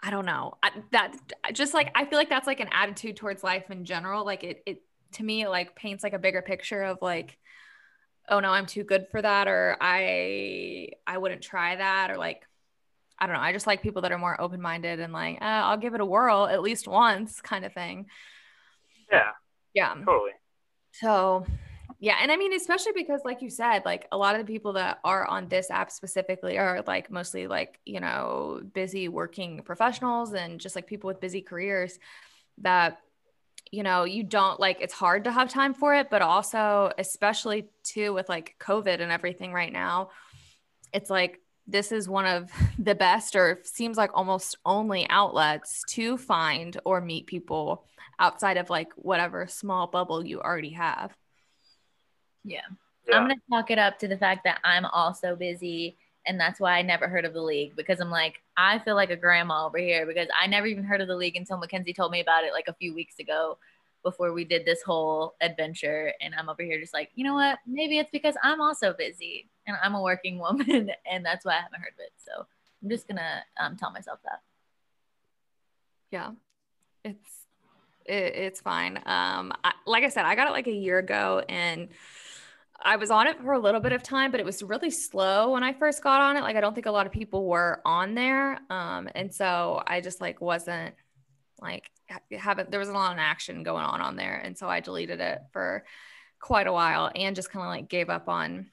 [0.00, 0.58] I don't know.
[0.62, 1.16] I, that
[1.54, 4.26] just like I feel like that's like an attitude towards life in general.
[4.26, 4.82] Like it it
[5.12, 7.38] to me it like paints like a bigger picture of like
[8.28, 12.42] oh no, I'm too good for that or I I wouldn't try that or like
[13.18, 13.42] I don't know.
[13.42, 16.00] I just like people that are more open minded and like, uh, I'll give it
[16.00, 18.06] a whirl at least once kind of thing.
[19.10, 19.30] Yeah.
[19.72, 19.94] Yeah.
[19.94, 20.32] Totally.
[20.92, 21.46] So,
[22.00, 22.16] yeah.
[22.20, 24.98] And I mean, especially because, like you said, like a lot of the people that
[25.04, 30.60] are on this app specifically are like mostly like, you know, busy working professionals and
[30.60, 31.98] just like people with busy careers
[32.58, 32.98] that,
[33.70, 37.68] you know, you don't like it's hard to have time for it, but also, especially
[37.82, 40.10] too with like COVID and everything right now,
[40.92, 46.16] it's like this is one of the best or seems like almost only outlets to
[46.16, 47.84] find or meet people
[48.18, 51.12] outside of like whatever small bubble you already have.
[52.44, 52.60] Yeah.
[53.08, 53.16] yeah.
[53.16, 55.96] I'm going to talk it up to the fact that I'm also busy
[56.26, 59.10] and that's why I never heard of the league because I'm like I feel like
[59.10, 62.12] a grandma over here because I never even heard of the league until Mackenzie told
[62.12, 63.58] me about it like a few weeks ago
[64.02, 66.12] before we did this whole adventure.
[66.20, 67.58] And I'm over here just like, you know what?
[67.66, 71.60] Maybe it's because I'm also busy and I'm a working woman and that's why I
[71.60, 72.12] haven't heard of it.
[72.16, 72.46] So
[72.82, 73.22] I'm just to
[73.58, 74.40] um, tell myself that.
[76.10, 76.32] Yeah,
[77.04, 77.46] it's,
[78.06, 78.98] it, it's fine.
[78.98, 81.88] Um, I, like I said, I got it like a year ago and
[82.80, 85.52] I was on it for a little bit of time, but it was really slow
[85.52, 86.42] when I first got on it.
[86.42, 88.60] Like, I don't think a lot of people were on there.
[88.68, 90.94] Um, and so I just like wasn't
[91.60, 91.90] like
[92.30, 95.20] haven't there was a lot of action going on on there and so i deleted
[95.20, 95.84] it for
[96.40, 98.66] quite a while and just kind of like gave up on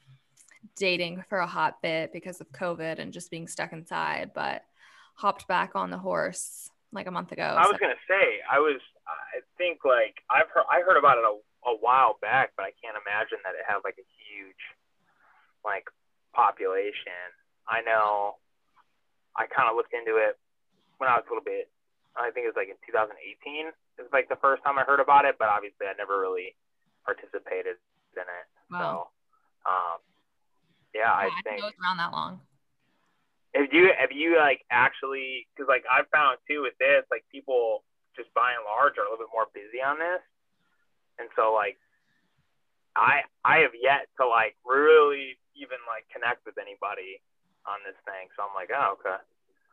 [0.76, 4.64] dating for a hot bit because of covid and just being stuck inside but
[5.16, 8.80] hopped back on the horse like a month ago i was gonna say i was
[9.08, 12.72] i think like i've heard i heard about it a, a while back but i
[12.84, 14.64] can't imagine that it had like a huge
[15.66, 15.86] like
[16.34, 17.30] population
[17.68, 18.36] i know
[19.36, 20.38] i kind of looked into it
[20.98, 21.70] when i was a little bit
[22.16, 25.24] I think it was like in 2018 is like the first time I heard about
[25.24, 26.56] it, but obviously I never really
[27.08, 27.80] participated
[28.16, 28.48] in it.
[28.68, 29.16] Wow.
[29.64, 30.00] So, um,
[30.94, 32.42] yeah, yeah, I, I think it was around that long.
[33.56, 35.48] Have you have you like actually?
[35.52, 37.84] Because like I found too with this, like people
[38.16, 40.24] just by and large are a little bit more busy on this,
[41.20, 41.78] and so like
[42.96, 47.20] I I have yet to like really even like connect with anybody
[47.68, 48.32] on this thing.
[48.36, 49.20] So I'm like, oh okay.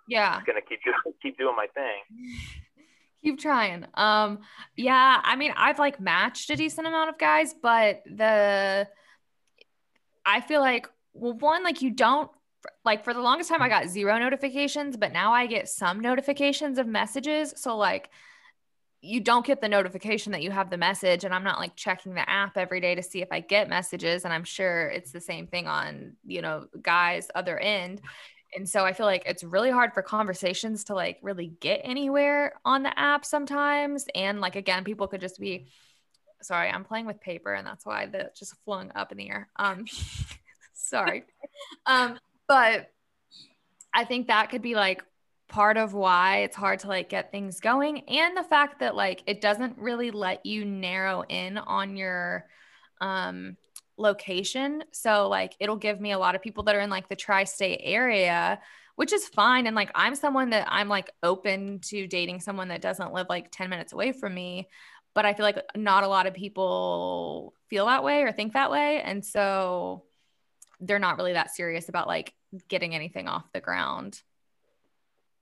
[0.08, 0.38] Yeah.
[0.38, 2.02] I'm gonna keep just keep doing my thing.
[3.22, 3.86] keep trying.
[3.94, 4.40] Um,
[4.76, 8.88] yeah, I mean, I've like matched a decent amount of guys, but the
[10.24, 10.88] I feel like
[11.18, 12.30] well, one, like you don't
[12.84, 16.78] like for the longest time I got zero notifications, but now I get some notifications
[16.78, 17.54] of messages.
[17.56, 18.10] So like
[19.00, 22.14] you don't get the notification that you have the message and i'm not like checking
[22.14, 25.20] the app every day to see if i get messages and i'm sure it's the
[25.20, 28.00] same thing on you know guys other end
[28.54, 32.54] and so I feel like it's really hard for conversations to like really get anywhere
[32.64, 34.06] on the app sometimes.
[34.14, 35.66] And like, again, people could just be,
[36.40, 39.48] sorry, I'm playing with paper and that's why that just flung up in the air.
[39.56, 39.84] Um,
[40.78, 41.24] sorry.
[41.86, 42.90] um, but
[43.92, 45.02] I think that could be like
[45.48, 49.22] part of why it's hard to like get things going and the fact that like
[49.26, 52.46] it doesn't really let you narrow in on your
[53.00, 53.56] um
[53.96, 54.84] location.
[54.92, 57.80] So like it'll give me a lot of people that are in like the tri-state
[57.82, 58.60] area,
[58.96, 59.66] which is fine.
[59.66, 63.50] And like I'm someone that I'm like open to dating someone that doesn't live like
[63.50, 64.68] 10 minutes away from me.
[65.14, 68.70] But I feel like not a lot of people feel that way or think that
[68.70, 69.02] way.
[69.02, 70.04] And so
[70.80, 72.32] they're not really that serious about like
[72.68, 74.22] getting anything off the ground.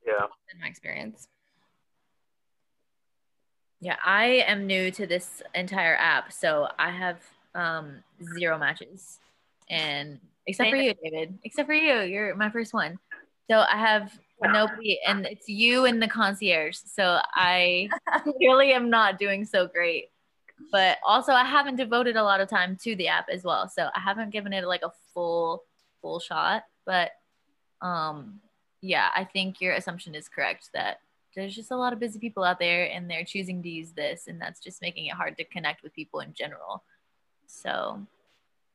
[0.07, 0.27] Yeah.
[0.53, 1.29] In my experience.
[3.81, 6.33] Yeah, I am new to this entire app.
[6.33, 7.19] So I have
[7.55, 8.03] um,
[8.39, 9.21] zero matches,
[9.69, 11.39] and except for you, David.
[11.45, 12.99] Except for you, you're my first one.
[13.51, 16.79] So I have nobody, and it's you and the concierge.
[16.87, 17.91] So I
[18.41, 20.07] really am not doing so great.
[20.73, 23.69] But also, I haven't devoted a lot of time to the app as well.
[23.69, 25.65] So I haven't given it like a full
[26.01, 26.65] full shot.
[26.85, 27.11] But
[27.83, 28.41] um,
[28.81, 31.01] yeah, I think your assumption is correct that
[31.35, 34.27] there's just a lot of busy people out there and they're choosing to use this
[34.27, 36.83] and that's just making it hard to connect with people in general
[37.47, 38.01] so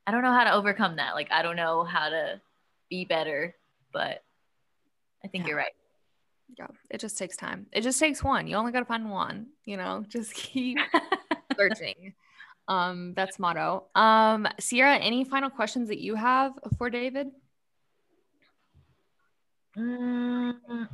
[0.06, 2.40] i don't know how to overcome that like i don't know how to
[2.88, 3.52] be better
[3.92, 4.22] but
[5.24, 5.48] i think Yeah.
[5.48, 5.72] you're right
[6.56, 7.66] Yeah, it just takes time.
[7.72, 8.46] It just takes one.
[8.46, 10.78] You only got to find one, you know, just keep
[11.56, 12.14] searching.
[12.68, 13.84] Um, that's motto.
[13.94, 17.28] Um, Cierra, any final questions that you have for David?
[19.76, 20.88] Mm,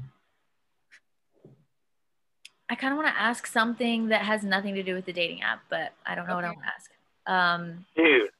[2.71, 5.43] I kind of want to ask something that has nothing to do with the dating
[5.43, 6.57] app, but I don't know what I Okay.
[6.57, 6.91] want to ask.
[7.27, 8.31] Um, Dude,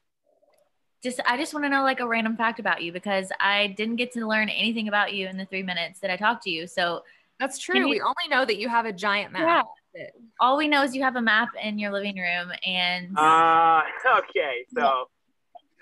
[1.03, 3.97] just I just want to know like a random fact about you because I didn't
[3.97, 6.67] get to learn anything about you in the three minutes that I talked to you.
[6.67, 7.03] So
[7.39, 7.79] That's true.
[7.79, 9.65] you- we only know that you have a giant map.
[9.65, 10.13] That's it.
[10.39, 13.81] all we know is you have a map in your living room, and uh,
[14.19, 15.07] okay, so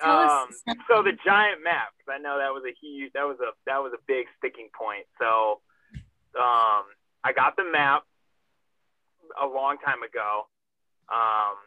[0.03, 0.49] um,
[0.89, 1.89] so the giant map.
[2.10, 5.05] I know that was a huge, that was a that was a big sticking point.
[5.20, 5.62] So,
[6.39, 6.86] um,
[7.24, 8.03] I got the map
[9.41, 10.47] a long time ago.
[11.10, 11.58] Um,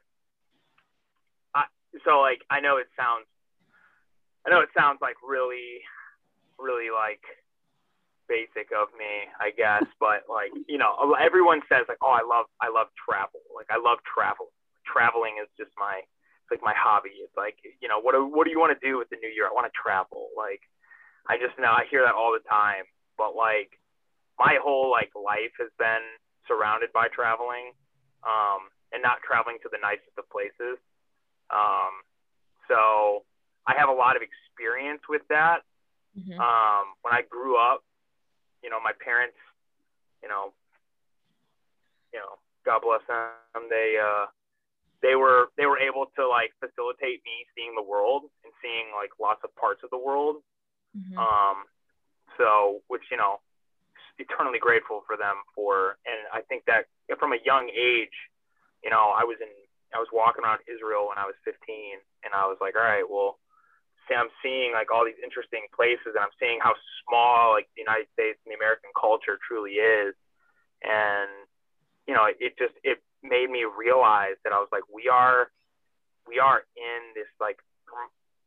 [1.55, 1.64] I
[2.05, 3.26] so like I know it sounds,
[4.47, 5.82] I know it sounds like really,
[6.59, 7.22] really like
[8.30, 12.46] basic of me, I guess, but like you know, everyone says like, oh, I love,
[12.62, 13.42] I love travel.
[13.50, 14.54] Like I love travel.
[14.86, 16.06] Traveling is just my
[16.50, 17.22] it's like my hobby.
[17.22, 19.30] It's like, you know, what do, what do you want to do with the new
[19.30, 19.46] year?
[19.46, 20.34] I want to travel.
[20.34, 20.62] Like,
[21.30, 22.90] I just know I hear that all the time.
[23.14, 23.78] But like,
[24.38, 26.02] my whole like life has been
[26.48, 27.70] surrounded by traveling,
[28.26, 30.80] um, and not traveling to the nicest of places.
[31.54, 32.02] Um,
[32.66, 33.22] so
[33.66, 35.62] I have a lot of experience with that.
[36.18, 36.34] Mhm.
[36.40, 37.84] Um, when I grew up,
[38.62, 39.36] you know, my parents,
[40.22, 40.52] you know,
[42.12, 43.68] you know, God bless them.
[43.70, 44.26] They, uh,
[45.02, 49.11] they were, they were able to like facilitate me seeing the world and seeing like
[49.20, 50.42] lots of parts of the world.
[50.96, 51.16] Mhm.
[51.16, 51.64] Um,
[52.36, 53.40] so, which, you know,
[54.18, 56.86] eternally grateful for them for, and I think that
[57.18, 58.14] from a young age,
[58.84, 59.48] you know, I was in,
[59.94, 61.56] I was walking around Israel when I was 15
[62.24, 63.38] and I was like, all right, well,
[64.18, 66.74] I'm seeing like all these interesting places and I'm seeing how
[67.06, 70.14] small like the United States and the American culture truly is.
[70.82, 71.30] And,
[72.08, 75.52] you know, it, just, it made me realize that I was like, we are,
[76.26, 77.58] we are in this like,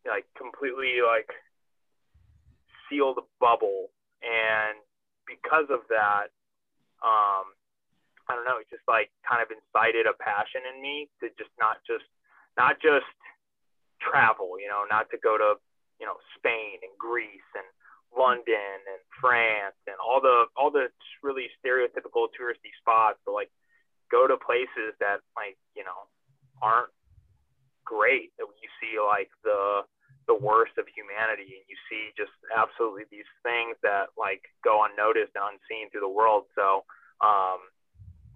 [0.07, 1.29] like completely like
[2.89, 3.93] sealed bubble.
[4.23, 4.79] And
[5.27, 6.33] because of that,
[7.03, 7.53] um,
[8.27, 11.51] I don't know, it just like kind of incited a passion in me to just
[11.59, 12.07] not just,
[12.57, 13.07] not just
[14.03, 15.55] travel, you know, not to go to,
[15.99, 17.65] you know, Spain and Greece and
[18.13, 20.89] London and France and all the all the
[21.23, 23.49] really stereotypical touristy spots, but like
[24.11, 26.05] go to places that like you know
[26.61, 26.93] aren't
[27.85, 28.31] great.
[28.37, 29.83] That you see like the
[30.27, 35.33] the worst of humanity, and you see just absolutely these things that like go unnoticed
[35.35, 36.47] and unseen through the world.
[36.55, 36.85] So,
[37.19, 37.59] um,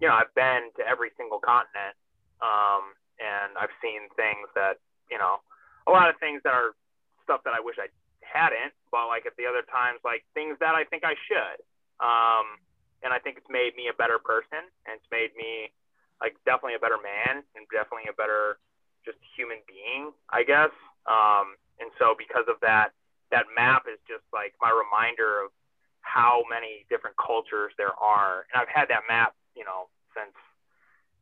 [0.00, 1.96] you know, I've been to every single continent,
[2.42, 2.92] um,
[3.22, 5.40] and I've seen things that you know
[5.88, 6.76] a lot of things that are
[7.24, 7.88] stuff that I wish I
[8.20, 11.58] hadn't, but like at the other times, like things that I think I should.
[11.98, 12.60] Um,
[13.00, 15.72] and I think it's made me a better person, and it's made me
[16.20, 18.60] like definitely a better man, and definitely a better
[19.06, 20.74] just human being, I guess.
[21.06, 22.92] Um, and so because of that,
[23.30, 25.54] that map is just like my reminder of
[26.02, 28.48] how many different cultures there are.
[28.50, 30.34] And I've had that map, you know, since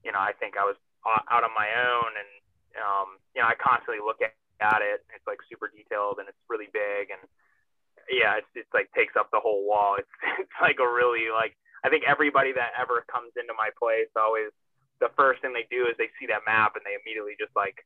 [0.03, 2.31] you know I think I was out on my own, and
[2.81, 5.05] um, you know I constantly look at at it.
[5.15, 7.23] It's like super detailed and it's really big and
[8.11, 9.97] yeah, it's it's like takes up the whole wall.
[9.99, 10.11] It's
[10.43, 14.51] it's like a really like I think everybody that ever comes into my place always
[15.01, 17.85] the first thing they do is they see that map and they immediately just like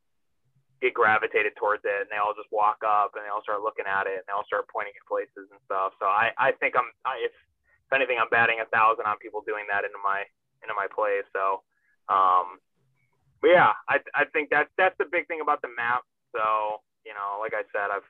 [0.81, 3.85] get gravitated towards it and they all just walk up and they all start looking
[3.85, 5.93] at it and they all start pointing at places and stuff.
[6.01, 9.43] So I I think I'm I, if if anything I'm batting a thousand on people
[9.45, 10.25] doing that into my
[10.63, 11.27] into my place.
[11.35, 11.67] So
[12.09, 12.61] um
[13.41, 16.05] but yeah, I I think that's that's the big thing about the map.
[16.35, 18.09] So you know, like I said, I've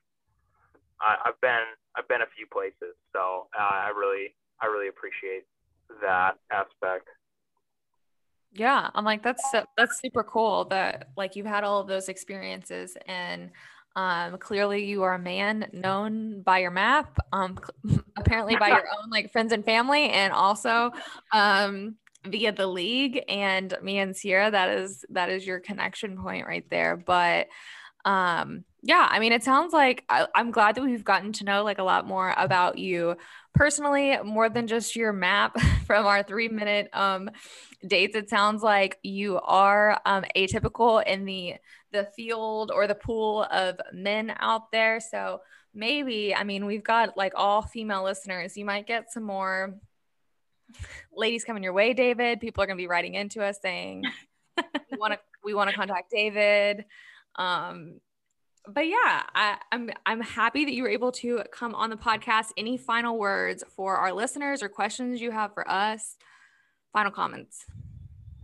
[1.00, 1.64] I, I've been
[1.96, 5.44] I've been a few places, so uh, I really I really appreciate
[6.02, 7.08] that aspect.
[8.52, 12.96] Yeah, I'm like that's that's super cool that like you've had all of those experiences
[13.06, 13.50] and
[13.96, 17.58] um clearly you are a man known by your map um
[18.16, 20.92] apparently by your own like friends and family and also
[21.32, 23.22] um via the league.
[23.28, 26.96] And me and Cierra that is that is your connection point right there.
[26.96, 27.48] But
[28.04, 31.64] um yeah i mean it sounds like I, i'm glad that we've gotten to know
[31.64, 33.16] like a lot more about you
[33.54, 37.30] personally more than just your map from our three minute um
[37.86, 41.54] dates it sounds like you are um atypical in the
[41.92, 45.40] the field or the pool of men out there so
[45.74, 49.74] maybe i mean we've got like all female listeners you might get some more
[51.14, 52.40] ladies coming your way, David.
[52.40, 54.04] People are going to be writing into us saying
[54.56, 56.84] we want to we want to contact David.
[57.40, 58.00] Um,
[58.68, 62.52] but yeah, I, I'm I'm happy that you were able to come on the podcast.
[62.58, 66.16] Any final words for our listeners or questions you have for us?
[66.92, 67.64] Final comments.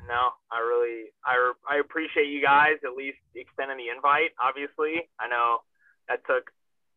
[0.09, 1.36] No, I really I
[1.68, 4.32] I appreciate you guys at least extending the invite.
[4.40, 5.60] Obviously, I know
[6.09, 6.48] that took.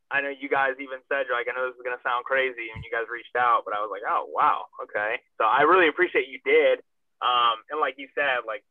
[0.10, 2.80] I know you guys even said like I know this is gonna sound crazy and
[2.82, 5.20] you guys reached out, but I was like, oh wow, okay.
[5.38, 6.80] So I really appreciate you did.
[7.20, 8.64] Um, and like you said, like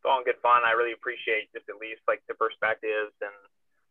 [0.00, 0.64] it's all in good fun.
[0.64, 3.36] I really appreciate just at least like the perspectives and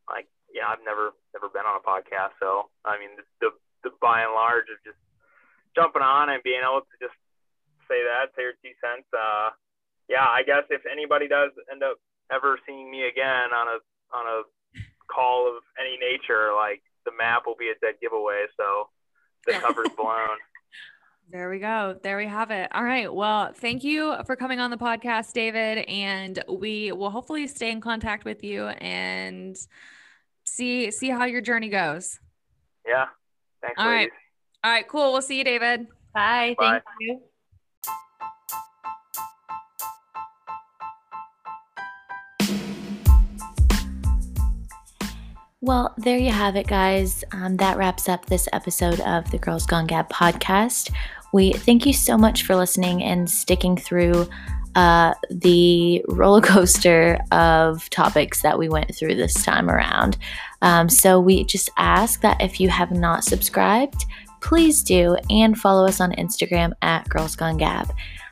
[0.10, 3.50] like yeah, I've never never been on a podcast, so I mean the the,
[3.86, 4.98] the by and large of just
[5.78, 7.14] jumping on and being able to just
[7.86, 9.06] say that, say your two cents.
[9.14, 9.54] Uh,
[10.10, 12.02] yeah, I guess if anybody does end up
[12.34, 13.78] ever seeing me again on a
[14.10, 14.38] on a
[15.06, 18.50] call of any nature, like the map will be a dead giveaway.
[18.58, 18.90] So
[19.46, 20.42] the cover's blown.
[21.32, 21.96] There we go.
[22.02, 22.70] There we have it.
[22.74, 23.14] All right.
[23.14, 25.86] Well, thank you for coming on the podcast, David.
[25.88, 29.56] And we will hopefully stay in contact with you and
[30.46, 32.20] see see how your journey goes.
[32.88, 33.06] Yeah.
[33.62, 33.76] Thanks.
[33.78, 34.10] All right.
[34.64, 34.88] All right.
[34.88, 35.12] Cool.
[35.12, 35.86] We'll see you, David.
[36.16, 36.56] Bye.
[36.58, 36.82] Bye.
[36.82, 37.22] Thank you.
[45.62, 47.24] Well, there you have it, guys.
[47.34, 50.90] Um, that wraps up this episode of the Girls Gone Gab podcast.
[51.34, 54.28] We thank you so much for listening and sticking through
[54.76, 60.18] uh, the roller coaster of topics that we went through this time around.
[60.62, 64.06] Um, so we just ask that if you have not subscribed,
[64.42, 67.92] please do and follow us on Instagram at Girls Gone Gab.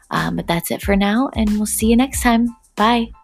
[0.09, 2.55] Um, but that's it for now, and we'll see you next time.
[2.75, 3.16] Bye.